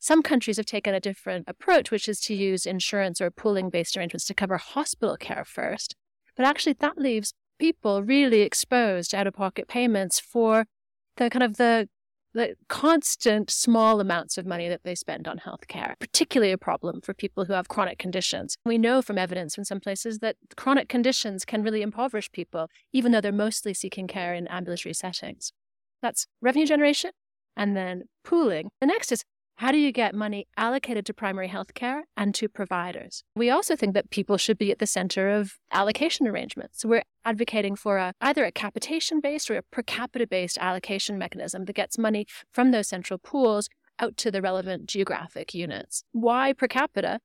Some 0.01 0.23
countries 0.23 0.55
have 0.55 0.65
taken 0.65 0.93
a 0.93 1.01
different 1.01 1.43
approach, 1.47 1.91
which 1.91 2.07
is 2.07 2.21
to 2.21 2.33
use 2.33 2.65
insurance 2.65 3.19
or 3.19 3.29
pooling 3.29 3.69
based 3.69 3.97
arrangements 3.97 4.25
to 4.27 4.33
cover 4.33 4.57
hospital 4.57 5.17
care 5.17 5.43
first. 5.43 5.95
But 6.39 6.47
actually, 6.47 6.77
that 6.79 6.97
leaves 6.97 7.33
people 7.59 8.01
really 8.01 8.43
exposed 8.43 9.11
to 9.11 9.17
out 9.17 9.27
of 9.27 9.33
pocket 9.33 9.67
payments 9.67 10.21
for 10.21 10.67
the 11.17 11.29
kind 11.29 11.43
of 11.43 11.57
the 11.57 11.89
the 12.33 12.55
constant 12.69 13.49
small 13.49 13.99
amounts 13.99 14.37
of 14.37 14.45
money 14.45 14.69
that 14.69 14.83
they 14.83 14.95
spend 14.95 15.27
on 15.27 15.39
healthcare, 15.39 15.99
particularly 15.99 16.53
a 16.53 16.57
problem 16.57 17.01
for 17.01 17.13
people 17.13 17.43
who 17.43 17.51
have 17.51 17.67
chronic 17.67 17.97
conditions. 17.97 18.55
We 18.63 18.77
know 18.77 19.01
from 19.01 19.17
evidence 19.17 19.57
in 19.57 19.65
some 19.65 19.81
places 19.81 20.19
that 20.19 20.37
chronic 20.55 20.87
conditions 20.87 21.43
can 21.43 21.61
really 21.61 21.81
impoverish 21.81 22.31
people, 22.31 22.69
even 22.93 23.11
though 23.11 23.19
they're 23.19 23.33
mostly 23.33 23.73
seeking 23.73 24.07
care 24.07 24.33
in 24.33 24.47
ambulatory 24.47 24.93
settings. 24.93 25.51
That's 26.01 26.25
revenue 26.41 26.67
generation 26.67 27.11
and 27.57 27.75
then 27.75 28.03
pooling. 28.23 28.69
The 28.79 28.87
next 28.87 29.11
is 29.11 29.25
how 29.59 29.73
do 29.73 29.77
you 29.77 29.91
get 29.91 30.15
money 30.15 30.47
allocated 30.55 31.05
to 31.05 31.13
primary 31.13 31.49
health 31.49 31.73
care 31.73 32.05
and 32.15 32.33
to 32.33 32.47
providers? 32.47 33.25
We 33.35 33.49
also 33.49 33.75
think 33.75 33.93
that 33.93 34.09
people 34.09 34.37
should 34.37 34.57
be 34.57 34.71
at 34.71 34.79
the 34.79 34.87
center 34.87 35.27
of 35.27 35.55
allocation 35.73 36.25
arrangements. 36.27 36.85
We're 36.85 37.03
advocating 37.25 37.75
for 37.75 37.97
a, 37.97 38.13
either 38.21 38.45
a 38.45 38.53
capitation 38.53 39.19
based 39.19 39.51
or 39.51 39.57
a 39.57 39.63
per 39.63 39.81
capita 39.81 40.27
based 40.27 40.57
allocation 40.59 41.17
mechanism 41.17 41.65
that 41.65 41.75
gets 41.75 41.97
money 41.97 42.25
from 42.53 42.71
those 42.71 42.87
central 42.87 43.17
pools 43.17 43.67
out 43.99 44.15
to 44.15 44.31
the 44.31 44.41
relevant 44.41 44.85
geographic 44.85 45.53
units. 45.53 46.05
Why 46.13 46.53
per 46.53 46.69
capita? 46.69 47.19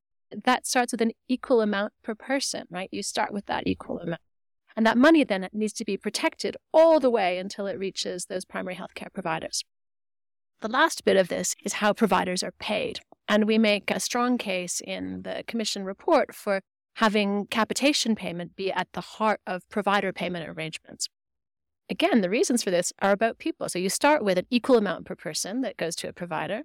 That 0.45 0.67
starts 0.67 0.91
with 0.91 1.03
an 1.03 1.13
equal 1.29 1.61
amount 1.61 1.93
per 2.03 2.17
person, 2.17 2.65
right? 2.69 2.89
You 2.91 3.05
start 3.05 3.33
with 3.33 3.47
that 3.47 3.69
equal 3.69 4.01
amount. 4.01 4.21
And 4.77 4.85
that 4.85 4.99
money 4.99 5.23
then 5.23 5.49
needs 5.53 5.73
to 5.75 5.85
be 5.85 5.97
protected 5.97 6.57
all 6.73 6.99
the 6.99 7.11
way 7.11 7.39
until 7.39 7.69
it 7.69 7.79
reaches 7.79 8.27
those 8.27 8.45
primary 8.45 8.75
healthcare 8.75 9.13
providers. 9.13 9.63
The 10.61 10.69
last 10.69 11.05
bit 11.05 11.17
of 11.17 11.29
this 11.29 11.55
is 11.65 11.75
how 11.75 11.93
providers 11.93 12.43
are 12.43 12.53
paid. 12.53 13.01
And 13.29 13.47
we 13.47 13.59
make 13.59 13.91
a 13.91 14.01
strong 14.01 14.39
case 14.39 14.81
in 14.81 15.23
the 15.23 15.45
Commission 15.47 15.85
report 15.85 16.35
for 16.35 16.61
having 16.97 17.47
capitation 17.47 18.15
payment 18.15 18.57
be 18.57 18.73
at 18.73 18.89
the 18.93 19.01
heart 19.01 19.41
of 19.47 19.69
provider 19.69 20.13
payment 20.13 20.49
arrangements. 20.49 21.09
Again, 21.91 22.21
the 22.21 22.31
reasons 22.31 22.63
for 22.63 22.71
this 22.71 22.93
are 23.01 23.13
about 23.13 23.39
people. 23.39 23.69
So 23.69 23.79
you 23.79 23.89
start 23.89 24.25
with 24.25 24.39
an 24.39 24.47
equal 24.51 24.79
amount 24.79 25.05
per 25.05 25.15
person 25.15 25.61
that 25.63 25.77
goes 25.77 25.95
to 25.97 26.09
a 26.09 26.13
provider. 26.13 26.63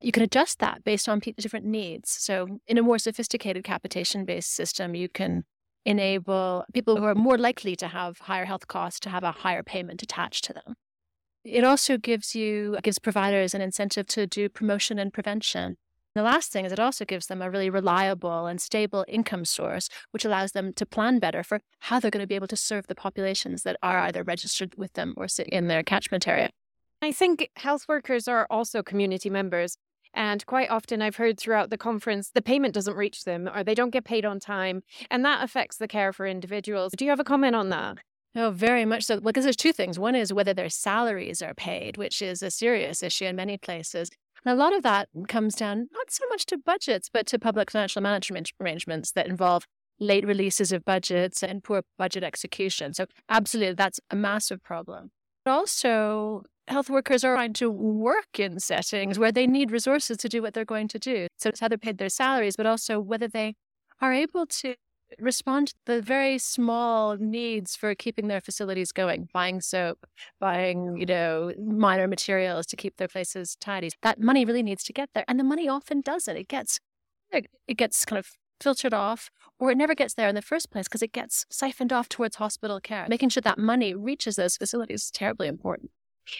You 0.00 0.12
can 0.12 0.22
adjust 0.22 0.58
that 0.58 0.82
based 0.84 1.08
on 1.08 1.20
different 1.20 1.66
needs. 1.66 2.10
So 2.10 2.60
in 2.66 2.78
a 2.78 2.82
more 2.82 2.98
sophisticated 2.98 3.64
capitation 3.64 4.24
based 4.24 4.54
system, 4.54 4.94
you 4.94 5.08
can 5.08 5.44
enable 5.84 6.64
people 6.74 6.96
who 6.96 7.04
are 7.04 7.14
more 7.14 7.38
likely 7.38 7.76
to 7.76 7.88
have 7.88 8.18
higher 8.18 8.44
health 8.44 8.66
costs 8.66 8.98
to 9.00 9.10
have 9.10 9.22
a 9.22 9.32
higher 9.32 9.62
payment 9.62 10.02
attached 10.02 10.44
to 10.44 10.52
them. 10.52 10.74
It 11.46 11.62
also 11.62 11.96
gives 11.96 12.34
you 12.34 12.76
gives 12.82 12.98
providers 12.98 13.54
an 13.54 13.60
incentive 13.60 14.08
to 14.08 14.26
do 14.26 14.48
promotion 14.48 14.98
and 14.98 15.12
prevention. 15.12 15.76
The 16.16 16.22
last 16.22 16.50
thing 16.50 16.64
is 16.64 16.72
it 16.72 16.80
also 16.80 17.04
gives 17.04 17.26
them 17.26 17.40
a 17.40 17.48
really 17.48 17.70
reliable 17.70 18.46
and 18.46 18.60
stable 18.60 19.04
income 19.06 19.44
source, 19.44 19.88
which 20.10 20.24
allows 20.24 20.52
them 20.52 20.72
to 20.72 20.84
plan 20.84 21.20
better 21.20 21.44
for 21.44 21.60
how 21.80 22.00
they're 22.00 22.10
going 22.10 22.22
to 22.22 22.26
be 22.26 22.34
able 22.34 22.48
to 22.48 22.56
serve 22.56 22.88
the 22.88 22.96
populations 22.96 23.62
that 23.62 23.76
are 23.80 23.98
either 24.00 24.24
registered 24.24 24.74
with 24.76 24.94
them 24.94 25.14
or 25.16 25.28
sit 25.28 25.46
in 25.48 25.68
their 25.68 25.84
catchment 25.84 26.26
area. 26.26 26.50
I 27.00 27.12
think 27.12 27.50
health 27.54 27.84
workers 27.86 28.26
are 28.26 28.48
also 28.50 28.82
community 28.82 29.30
members. 29.30 29.76
And 30.14 30.44
quite 30.46 30.70
often, 30.70 31.00
I've 31.00 31.16
heard 31.16 31.38
throughout 31.38 31.70
the 31.70 31.78
conference, 31.78 32.30
the 32.30 32.42
payment 32.42 32.74
doesn't 32.74 32.96
reach 32.96 33.22
them 33.22 33.48
or 33.54 33.62
they 33.62 33.74
don't 33.74 33.90
get 33.90 34.04
paid 34.04 34.24
on 34.24 34.40
time. 34.40 34.82
And 35.10 35.24
that 35.24 35.44
affects 35.44 35.76
the 35.76 35.86
care 35.86 36.12
for 36.12 36.26
individuals. 36.26 36.92
Do 36.96 37.04
you 37.04 37.10
have 37.10 37.20
a 37.20 37.24
comment 37.24 37.54
on 37.54 37.68
that? 37.68 37.98
Oh, 38.38 38.50
very 38.50 38.84
much 38.84 39.04
so. 39.04 39.18
Because 39.18 39.44
there's 39.44 39.56
two 39.56 39.72
things. 39.72 39.98
One 39.98 40.14
is 40.14 40.32
whether 40.32 40.52
their 40.52 40.68
salaries 40.68 41.40
are 41.40 41.54
paid, 41.54 41.96
which 41.96 42.20
is 42.20 42.42
a 42.42 42.50
serious 42.50 43.02
issue 43.02 43.24
in 43.24 43.34
many 43.36 43.56
places. 43.56 44.10
And 44.44 44.52
a 44.52 44.62
lot 44.62 44.74
of 44.76 44.82
that 44.82 45.08
comes 45.26 45.54
down 45.54 45.88
not 45.92 46.10
so 46.10 46.24
much 46.28 46.44
to 46.46 46.58
budgets, 46.58 47.08
but 47.08 47.26
to 47.28 47.38
public 47.38 47.70
financial 47.70 48.02
management 48.02 48.52
arrangements 48.60 49.10
that 49.12 49.26
involve 49.26 49.64
late 49.98 50.26
releases 50.26 50.70
of 50.70 50.84
budgets 50.84 51.42
and 51.42 51.64
poor 51.64 51.82
budget 51.96 52.22
execution. 52.22 52.92
So, 52.92 53.06
absolutely, 53.30 53.74
that's 53.74 54.00
a 54.10 54.16
massive 54.16 54.62
problem. 54.62 55.12
But 55.46 55.52
also, 55.52 56.42
health 56.68 56.90
workers 56.90 57.24
are 57.24 57.34
trying 57.34 57.54
to 57.54 57.70
work 57.70 58.38
in 58.38 58.60
settings 58.60 59.18
where 59.18 59.32
they 59.32 59.46
need 59.46 59.70
resources 59.70 60.18
to 60.18 60.28
do 60.28 60.42
what 60.42 60.52
they're 60.52 60.66
going 60.66 60.88
to 60.88 60.98
do. 60.98 61.26
So, 61.38 61.48
it's 61.48 61.60
how 61.60 61.68
they're 61.68 61.78
paid 61.78 61.96
their 61.96 62.10
salaries, 62.10 62.56
but 62.56 62.66
also 62.66 63.00
whether 63.00 63.28
they 63.28 63.54
are 64.02 64.12
able 64.12 64.44
to 64.46 64.74
respond 65.18 65.68
to 65.68 65.74
the 65.86 66.02
very 66.02 66.38
small 66.38 67.16
needs 67.16 67.76
for 67.76 67.94
keeping 67.94 68.28
their 68.28 68.40
facilities 68.40 68.92
going, 68.92 69.28
buying 69.32 69.60
soap, 69.60 70.06
buying, 70.40 70.96
you 70.96 71.06
know, 71.06 71.52
minor 71.58 72.08
materials 72.08 72.66
to 72.66 72.76
keep 72.76 72.96
their 72.96 73.08
places 73.08 73.56
tidy. 73.60 73.90
That 74.02 74.20
money 74.20 74.44
really 74.44 74.62
needs 74.62 74.84
to 74.84 74.92
get 74.92 75.10
there. 75.14 75.24
And 75.28 75.38
the 75.38 75.44
money 75.44 75.68
often 75.68 76.00
doesn't. 76.00 76.36
It 76.36 76.48
gets 76.48 76.80
it 77.32 77.76
gets 77.76 78.04
kind 78.04 78.18
of 78.18 78.30
filtered 78.60 78.94
off 78.94 79.30
or 79.58 79.70
it 79.70 79.76
never 79.76 79.94
gets 79.94 80.14
there 80.14 80.28
in 80.28 80.34
the 80.34 80.42
first 80.42 80.70
place 80.70 80.86
because 80.86 81.02
it 81.02 81.12
gets 81.12 81.44
siphoned 81.50 81.92
off 81.92 82.08
towards 82.08 82.36
hospital 82.36 82.80
care. 82.80 83.06
Making 83.08 83.28
sure 83.28 83.42
that 83.42 83.58
money 83.58 83.94
reaches 83.94 84.36
those 84.36 84.56
facilities 84.56 85.04
is 85.04 85.10
terribly 85.10 85.48
important. 85.48 85.90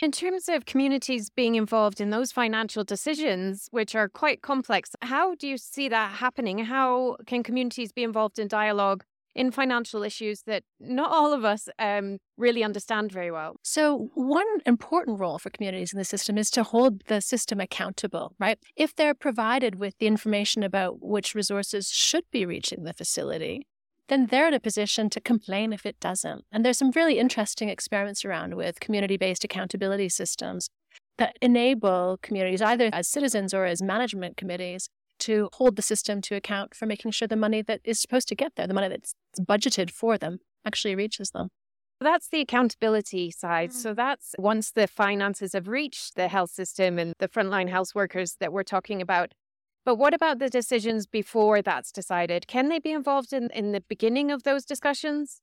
In 0.02 0.10
terms 0.10 0.48
of 0.48 0.66
communities 0.66 1.30
being 1.30 1.54
involved 1.54 2.00
in 2.00 2.10
those 2.10 2.32
financial 2.32 2.84
decisions, 2.84 3.68
which 3.70 3.94
are 3.94 4.08
quite 4.08 4.42
complex, 4.42 4.90
how 5.02 5.34
do 5.34 5.46
you 5.46 5.56
see 5.56 5.88
that 5.88 6.12
happening? 6.16 6.58
How 6.58 7.16
can 7.26 7.42
communities 7.42 7.92
be 7.92 8.02
involved 8.02 8.38
in 8.38 8.48
dialogue 8.48 9.04
in 9.34 9.50
financial 9.50 10.02
issues 10.02 10.42
that 10.46 10.62
not 10.80 11.10
all 11.12 11.32
of 11.32 11.44
us 11.44 11.68
um, 11.78 12.18
really 12.36 12.64
understand 12.64 13.12
very 13.12 13.30
well? 13.30 13.56
So, 13.62 14.10
one 14.14 14.46
important 14.64 15.20
role 15.20 15.38
for 15.38 15.50
communities 15.50 15.92
in 15.92 15.98
the 15.98 16.04
system 16.04 16.36
is 16.36 16.50
to 16.52 16.62
hold 16.62 17.04
the 17.06 17.20
system 17.20 17.60
accountable, 17.60 18.34
right? 18.40 18.58
If 18.76 18.94
they're 18.94 19.14
provided 19.14 19.76
with 19.76 19.98
the 19.98 20.06
information 20.06 20.62
about 20.62 21.00
which 21.00 21.34
resources 21.34 21.90
should 21.90 22.24
be 22.32 22.44
reaching 22.44 22.84
the 22.84 22.94
facility, 22.94 23.66
then 24.08 24.26
they're 24.26 24.48
in 24.48 24.54
a 24.54 24.60
position 24.60 25.10
to 25.10 25.20
complain 25.20 25.72
if 25.72 25.84
it 25.84 25.98
doesn't. 26.00 26.44
And 26.52 26.64
there's 26.64 26.78
some 26.78 26.92
really 26.92 27.18
interesting 27.18 27.68
experiments 27.68 28.24
around 28.24 28.54
with 28.54 28.80
community 28.80 29.16
based 29.16 29.44
accountability 29.44 30.08
systems 30.08 30.68
that 31.18 31.36
enable 31.40 32.18
communities, 32.22 32.62
either 32.62 32.90
as 32.92 33.08
citizens 33.08 33.54
or 33.54 33.64
as 33.64 33.82
management 33.82 34.36
committees, 34.36 34.88
to 35.18 35.48
hold 35.54 35.76
the 35.76 35.82
system 35.82 36.20
to 36.20 36.34
account 36.34 36.74
for 36.74 36.86
making 36.86 37.10
sure 37.10 37.26
the 37.26 37.36
money 37.36 37.62
that 37.62 37.80
is 37.84 37.98
supposed 38.00 38.28
to 38.28 38.34
get 38.34 38.52
there, 38.56 38.66
the 38.66 38.74
money 38.74 38.88
that's 38.88 39.14
budgeted 39.40 39.90
for 39.90 40.18
them, 40.18 40.38
actually 40.64 40.94
reaches 40.94 41.30
them. 41.30 41.48
That's 42.00 42.28
the 42.28 42.40
accountability 42.40 43.30
side. 43.30 43.70
Mm. 43.70 43.74
So 43.74 43.94
that's 43.94 44.34
once 44.38 44.70
the 44.70 44.86
finances 44.86 45.54
have 45.54 45.68
reached 45.68 46.14
the 46.14 46.28
health 46.28 46.50
system 46.50 46.98
and 46.98 47.14
the 47.18 47.28
frontline 47.28 47.70
health 47.70 47.94
workers 47.94 48.36
that 48.40 48.52
we're 48.52 48.62
talking 48.62 49.00
about, 49.00 49.32
but 49.86 49.94
what 49.94 50.12
about 50.12 50.40
the 50.40 50.50
decisions 50.50 51.06
before 51.06 51.62
that's 51.62 51.92
decided? 51.92 52.48
Can 52.48 52.68
they 52.68 52.80
be 52.80 52.90
involved 52.90 53.32
in, 53.32 53.50
in 53.54 53.70
the 53.70 53.80
beginning 53.80 54.32
of 54.32 54.42
those 54.42 54.64
discussions? 54.64 55.40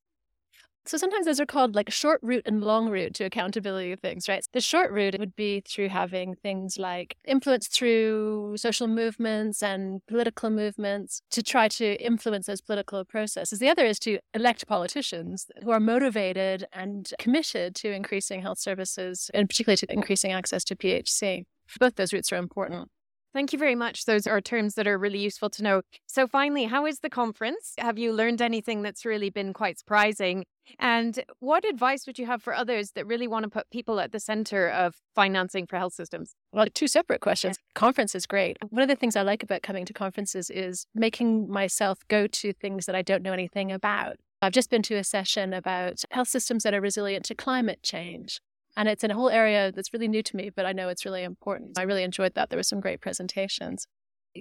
So 0.86 0.98
sometimes 0.98 1.26
those 1.26 1.40
are 1.40 1.46
called 1.46 1.76
like 1.76 1.90
short 1.90 2.20
route 2.22 2.44
and 2.46 2.62
long 2.62 2.90
route 2.90 3.14
to 3.14 3.24
accountability 3.24 3.94
of 3.94 4.02
things, 4.02 4.28
right? 4.28 4.46
The 4.52 4.60
short 4.60 4.92
route 4.92 5.18
would 5.18 5.34
be 5.34 5.62
through 5.62 5.88
having 5.88 6.36
things 6.36 6.78
like 6.78 7.16
influence 7.26 7.70
through 7.70 8.58
social 8.58 8.90
movements 8.90 9.64
and 9.64 10.06
political 10.08 10.50
movements 10.50 11.22
to 11.32 11.42
try 11.42 11.70
to 11.70 11.96
influence 12.04 12.48
those 12.48 12.60
political 12.60 13.06
processes. 13.06 13.60
The 13.60 13.70
other 13.70 13.86
is 13.86 13.98
to 14.00 14.20
elect 14.34 14.68
politicians 14.68 15.50
who 15.64 15.72
are 15.72 15.80
motivated 15.80 16.66
and 16.74 17.10
committed 17.18 17.76
to 17.76 17.94
increasing 17.94 18.42
health 18.42 18.60
services 18.60 19.32
and 19.34 19.48
particularly 19.48 19.78
to 19.78 19.94
increasing 19.94 20.34
access 20.34 20.66
to 20.66 20.76
PHC. 20.76 21.46
Both 21.80 21.96
those 21.96 22.12
routes 22.12 22.34
are 22.34 22.38
important. 22.38 22.90
Thank 23.34 23.52
you 23.52 23.58
very 23.58 23.74
much. 23.74 24.06
Those 24.06 24.28
are 24.28 24.40
terms 24.42 24.76
that 24.76 24.88
are 24.88 24.98
really 24.98 25.18
useful 25.18 25.50
to 25.52 25.64
know. 25.64 25.82
So, 26.06 26.28
finally, 26.28 26.66
how 26.66 26.86
is 26.86 27.00
the 27.00 27.10
conference? 27.10 27.74
Have 27.80 27.98
you 27.98 28.14
learned 28.14 28.42
anything 28.42 28.84
that's 28.84 29.06
really 29.06 29.32
been 29.32 29.54
quite 29.54 29.80
surprising? 29.80 30.46
And 30.78 31.24
what 31.40 31.66
advice 31.66 32.06
would 32.06 32.20
you 32.20 32.28
have 32.28 32.44
for 32.44 32.54
others 32.54 32.92
that 32.92 33.08
really 33.08 33.28
want 33.28 33.44
to 33.44 33.50
put 33.50 33.70
people 33.72 34.00
at 34.00 34.12
the 34.12 34.20
center 34.20 34.70
of 34.70 34.96
financing 35.16 35.66
for 35.66 35.78
health 35.78 35.94
systems? 35.94 36.36
Well, 36.52 36.68
two 36.74 36.88
separate 36.88 37.22
questions. 37.22 37.58
Yeah. 37.60 37.80
Conference 37.80 38.14
is 38.14 38.28
great. 38.28 38.58
One 38.70 38.84
of 38.84 38.88
the 38.88 38.96
things 38.96 39.16
I 39.16 39.24
like 39.24 39.42
about 39.42 39.64
coming 39.64 39.86
to 39.86 39.94
conferences 39.94 40.52
is 40.52 40.86
making 40.94 41.50
myself 41.50 42.00
go 42.08 42.28
to 42.28 42.54
things 42.54 42.86
that 42.86 42.96
I 42.96 43.02
don't 43.02 43.24
know 43.24 43.34
anything 43.34 43.72
about. 43.72 44.18
I've 44.44 44.52
just 44.52 44.70
been 44.70 44.84
to 44.84 44.96
a 44.96 45.04
session 45.04 45.54
about 45.54 46.04
health 46.12 46.28
systems 46.28 46.64
that 46.64 46.74
are 46.74 46.82
resilient 46.82 47.26
to 47.26 47.36
climate 47.36 47.82
change. 47.82 48.40
And 48.76 48.90
it's 48.90 49.04
in 49.04 49.12
a 49.12 49.16
whole 49.16 49.30
area 49.30 49.72
that's 49.72 49.94
really 49.94 50.08
new 50.08 50.24
to 50.24 50.36
me, 50.36 50.50
but 50.50 50.66
I 50.66 50.72
know 50.72 50.90
it's 50.90 51.06
really 51.06 51.24
important. 51.24 51.78
I 51.78 51.84
really 51.84 52.04
enjoyed 52.04 52.34
that. 52.36 52.50
There 52.50 52.58
were 52.58 52.64
some 52.64 52.80
great 52.80 53.02
presentations. 53.02 53.88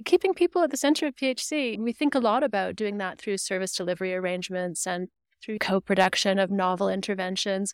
Keeping 0.05 0.33
people 0.33 0.63
at 0.63 0.71
the 0.71 0.77
center 0.77 1.05
of 1.05 1.15
PHC, 1.15 1.77
we 1.77 1.93
think 1.93 2.15
a 2.15 2.19
lot 2.19 2.43
about 2.43 2.75
doing 2.75 2.97
that 2.97 3.19
through 3.19 3.37
service 3.37 3.75
delivery 3.75 4.13
arrangements 4.15 4.87
and 4.87 5.09
through 5.43 5.59
co 5.59 5.79
production 5.79 6.39
of 6.39 6.49
novel 6.49 6.89
interventions. 6.89 7.73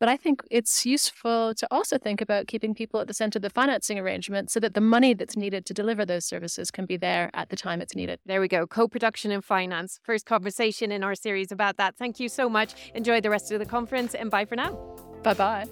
But 0.00 0.08
I 0.08 0.16
think 0.16 0.42
it's 0.50 0.84
useful 0.84 1.54
to 1.54 1.66
also 1.70 1.96
think 1.96 2.20
about 2.20 2.48
keeping 2.48 2.74
people 2.74 3.00
at 3.00 3.06
the 3.06 3.14
center 3.14 3.38
of 3.38 3.42
the 3.42 3.48
financing 3.48 3.98
arrangement 3.98 4.50
so 4.50 4.60
that 4.60 4.74
the 4.74 4.80
money 4.80 5.14
that's 5.14 5.36
needed 5.36 5.64
to 5.66 5.72
deliver 5.72 6.04
those 6.04 6.26
services 6.26 6.70
can 6.70 6.84
be 6.84 6.96
there 6.96 7.30
at 7.32 7.48
the 7.48 7.56
time 7.56 7.80
it's 7.80 7.94
needed. 7.94 8.18
There 8.26 8.40
we 8.40 8.48
go. 8.48 8.66
Co 8.66 8.88
production 8.88 9.30
and 9.30 9.44
finance. 9.44 10.00
First 10.02 10.26
conversation 10.26 10.90
in 10.90 11.04
our 11.04 11.14
series 11.14 11.52
about 11.52 11.76
that. 11.76 11.96
Thank 11.96 12.18
you 12.18 12.28
so 12.28 12.50
much. 12.50 12.74
Enjoy 12.94 13.20
the 13.20 13.30
rest 13.30 13.52
of 13.52 13.60
the 13.60 13.66
conference 13.66 14.14
and 14.14 14.30
bye 14.30 14.44
for 14.44 14.56
now. 14.56 15.13
Bye 15.24 15.34
bye. 15.34 15.66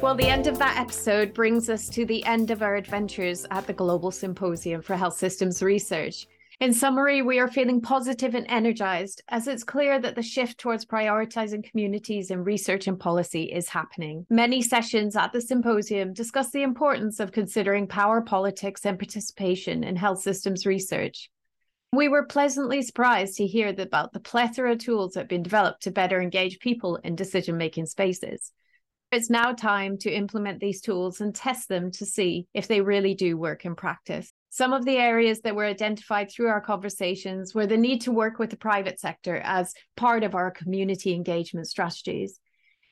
Well, 0.00 0.14
the 0.14 0.28
end 0.28 0.46
of 0.46 0.58
that 0.58 0.78
episode 0.78 1.34
brings 1.34 1.68
us 1.68 1.88
to 1.88 2.06
the 2.06 2.24
end 2.24 2.52
of 2.52 2.62
our 2.62 2.76
adventures 2.76 3.44
at 3.50 3.66
the 3.66 3.72
Global 3.72 4.12
Symposium 4.12 4.80
for 4.80 4.94
Health 4.94 5.16
Systems 5.16 5.60
Research. 5.60 6.26
In 6.60 6.72
summary, 6.72 7.22
we 7.22 7.38
are 7.38 7.48
feeling 7.48 7.80
positive 7.80 8.34
and 8.34 8.46
energized 8.48 9.22
as 9.28 9.46
it's 9.48 9.64
clear 9.64 9.98
that 10.00 10.14
the 10.14 10.22
shift 10.22 10.58
towards 10.58 10.84
prioritizing 10.84 11.68
communities 11.68 12.30
in 12.30 12.44
research 12.44 12.86
and 12.86 12.98
policy 12.98 13.44
is 13.44 13.68
happening. 13.68 14.26
Many 14.28 14.62
sessions 14.62 15.16
at 15.16 15.32
the 15.32 15.40
symposium 15.40 16.12
discuss 16.12 16.50
the 16.50 16.62
importance 16.62 17.20
of 17.20 17.32
considering 17.32 17.86
power 17.86 18.20
politics 18.20 18.84
and 18.84 18.98
participation 18.98 19.84
in 19.84 19.96
health 19.96 20.20
systems 20.20 20.66
research. 20.66 21.30
We 21.92 22.08
were 22.08 22.26
pleasantly 22.26 22.82
surprised 22.82 23.36
to 23.36 23.46
hear 23.46 23.68
about 23.68 24.12
the 24.12 24.20
plethora 24.20 24.72
of 24.72 24.78
tools 24.78 25.14
that 25.14 25.20
have 25.20 25.28
been 25.28 25.42
developed 25.42 25.84
to 25.84 25.90
better 25.90 26.20
engage 26.20 26.58
people 26.58 26.96
in 26.96 27.16
decision 27.16 27.56
making 27.56 27.86
spaces. 27.86 28.52
It's 29.10 29.30
now 29.30 29.52
time 29.52 29.96
to 29.98 30.10
implement 30.10 30.60
these 30.60 30.82
tools 30.82 31.22
and 31.22 31.34
test 31.34 31.66
them 31.70 31.90
to 31.92 32.04
see 32.04 32.46
if 32.52 32.68
they 32.68 32.82
really 32.82 33.14
do 33.14 33.38
work 33.38 33.64
in 33.64 33.74
practice. 33.74 34.30
Some 34.50 34.74
of 34.74 34.84
the 34.84 34.98
areas 34.98 35.40
that 35.40 35.56
were 35.56 35.64
identified 35.64 36.30
through 36.30 36.48
our 36.48 36.60
conversations 36.60 37.54
were 37.54 37.66
the 37.66 37.78
need 37.78 38.02
to 38.02 38.12
work 38.12 38.38
with 38.38 38.50
the 38.50 38.58
private 38.58 39.00
sector 39.00 39.36
as 39.36 39.72
part 39.96 40.24
of 40.24 40.34
our 40.34 40.50
community 40.50 41.14
engagement 41.14 41.68
strategies, 41.68 42.38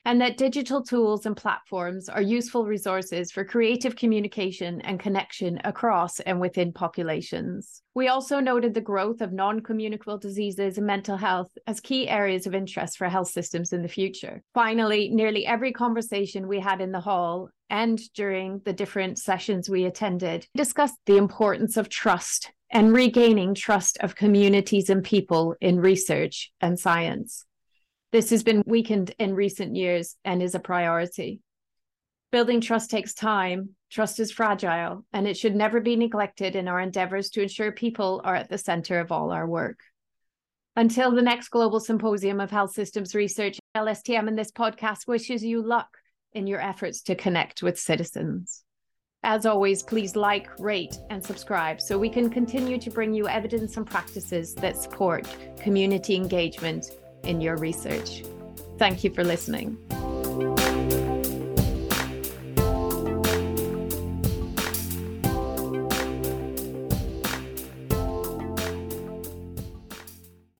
and 0.07 0.21
that 0.21 0.37
digital 0.37 0.81
tools 0.81 1.25
and 1.25 1.35
platforms 1.35 2.07
are 2.07 2.21
useful 2.21 2.65
resources 2.65 3.29
for 3.29 3.43
creative 3.43 3.97
communication 3.97 4.79
and 4.81 5.01
connection 5.01 5.59
across 5.65 6.21
and 6.21 6.39
within 6.39 6.71
populations. 6.71 7.81
We 7.93 8.07
also 8.07 8.39
noted 8.39 8.73
the 8.73 8.79
growth 8.79 9.19
of 9.19 9.33
non 9.33 9.59
communicable 9.59 10.17
diseases 10.17 10.77
and 10.77 10.87
mental 10.87 11.17
health 11.17 11.51
as 11.67 11.81
key 11.81 12.07
areas 12.07 12.47
of 12.47 12.55
interest 12.55 12.97
for 12.97 13.09
health 13.09 13.27
systems 13.27 13.73
in 13.73 13.81
the 13.81 13.89
future. 13.89 14.41
Finally, 14.53 15.09
nearly 15.09 15.45
every 15.45 15.73
conversation 15.73 16.47
we 16.47 16.61
had 16.61 16.79
in 16.79 16.93
the 16.93 17.01
hall 17.01 17.49
and 17.69 17.99
during 18.13 18.61
the 18.63 18.71
different 18.71 19.19
sessions 19.19 19.69
we 19.69 19.83
attended 19.83 20.47
discussed 20.55 20.95
the 21.05 21.17
importance 21.17 21.75
of 21.75 21.89
trust 21.89 22.49
and 22.71 22.93
regaining 22.93 23.53
trust 23.53 23.97
of 23.99 24.15
communities 24.15 24.89
and 24.89 25.03
people 25.03 25.53
in 25.59 25.81
research 25.81 26.49
and 26.61 26.79
science. 26.79 27.46
This 28.11 28.29
has 28.29 28.43
been 28.43 28.63
weakened 28.65 29.13
in 29.19 29.35
recent 29.35 29.75
years 29.75 30.15
and 30.23 30.41
is 30.41 30.55
a 30.55 30.59
priority. 30.59 31.41
Building 32.31 32.61
trust 32.61 32.89
takes 32.89 33.13
time, 33.13 33.75
trust 33.89 34.19
is 34.19 34.31
fragile, 34.31 35.05
and 35.11 35.27
it 35.27 35.35
should 35.35 35.55
never 35.55 35.81
be 35.81 35.95
neglected 35.95 36.55
in 36.55 36.67
our 36.67 36.79
endeavors 36.79 37.29
to 37.31 37.41
ensure 37.41 37.71
people 37.71 38.21
are 38.23 38.35
at 38.35 38.49
the 38.49 38.57
center 38.57 38.99
of 38.99 39.11
all 39.11 39.31
our 39.31 39.47
work. 39.47 39.79
Until 40.77 41.11
the 41.11 41.21
next 41.21 41.49
Global 41.49 41.79
Symposium 41.79 42.39
of 42.39 42.51
Health 42.51 42.71
Systems 42.71 43.13
Research, 43.13 43.59
LSTM 43.75 44.27
and 44.27 44.37
this 44.37 44.51
podcast 44.51 45.07
wishes 45.07 45.43
you 45.43 45.61
luck 45.61 45.89
in 46.33 46.47
your 46.47 46.61
efforts 46.61 47.01
to 47.03 47.15
connect 47.15 47.61
with 47.61 47.79
citizens. 47.79 48.63
As 49.23 49.45
always, 49.45 49.83
please 49.83 50.15
like, 50.15 50.47
rate, 50.59 50.95
and 51.09 51.23
subscribe 51.23 51.81
so 51.81 51.97
we 51.97 52.09
can 52.09 52.29
continue 52.29 52.77
to 52.77 52.91
bring 52.91 53.13
you 53.13 53.27
evidence 53.27 53.75
and 53.75 53.85
practices 53.85 54.53
that 54.55 54.77
support 54.77 55.27
community 55.59 56.15
engagement 56.15 56.91
in 57.23 57.41
your 57.41 57.57
research. 57.57 58.23
Thank 58.77 59.03
you 59.03 59.11
for 59.11 59.23
listening. 59.23 59.77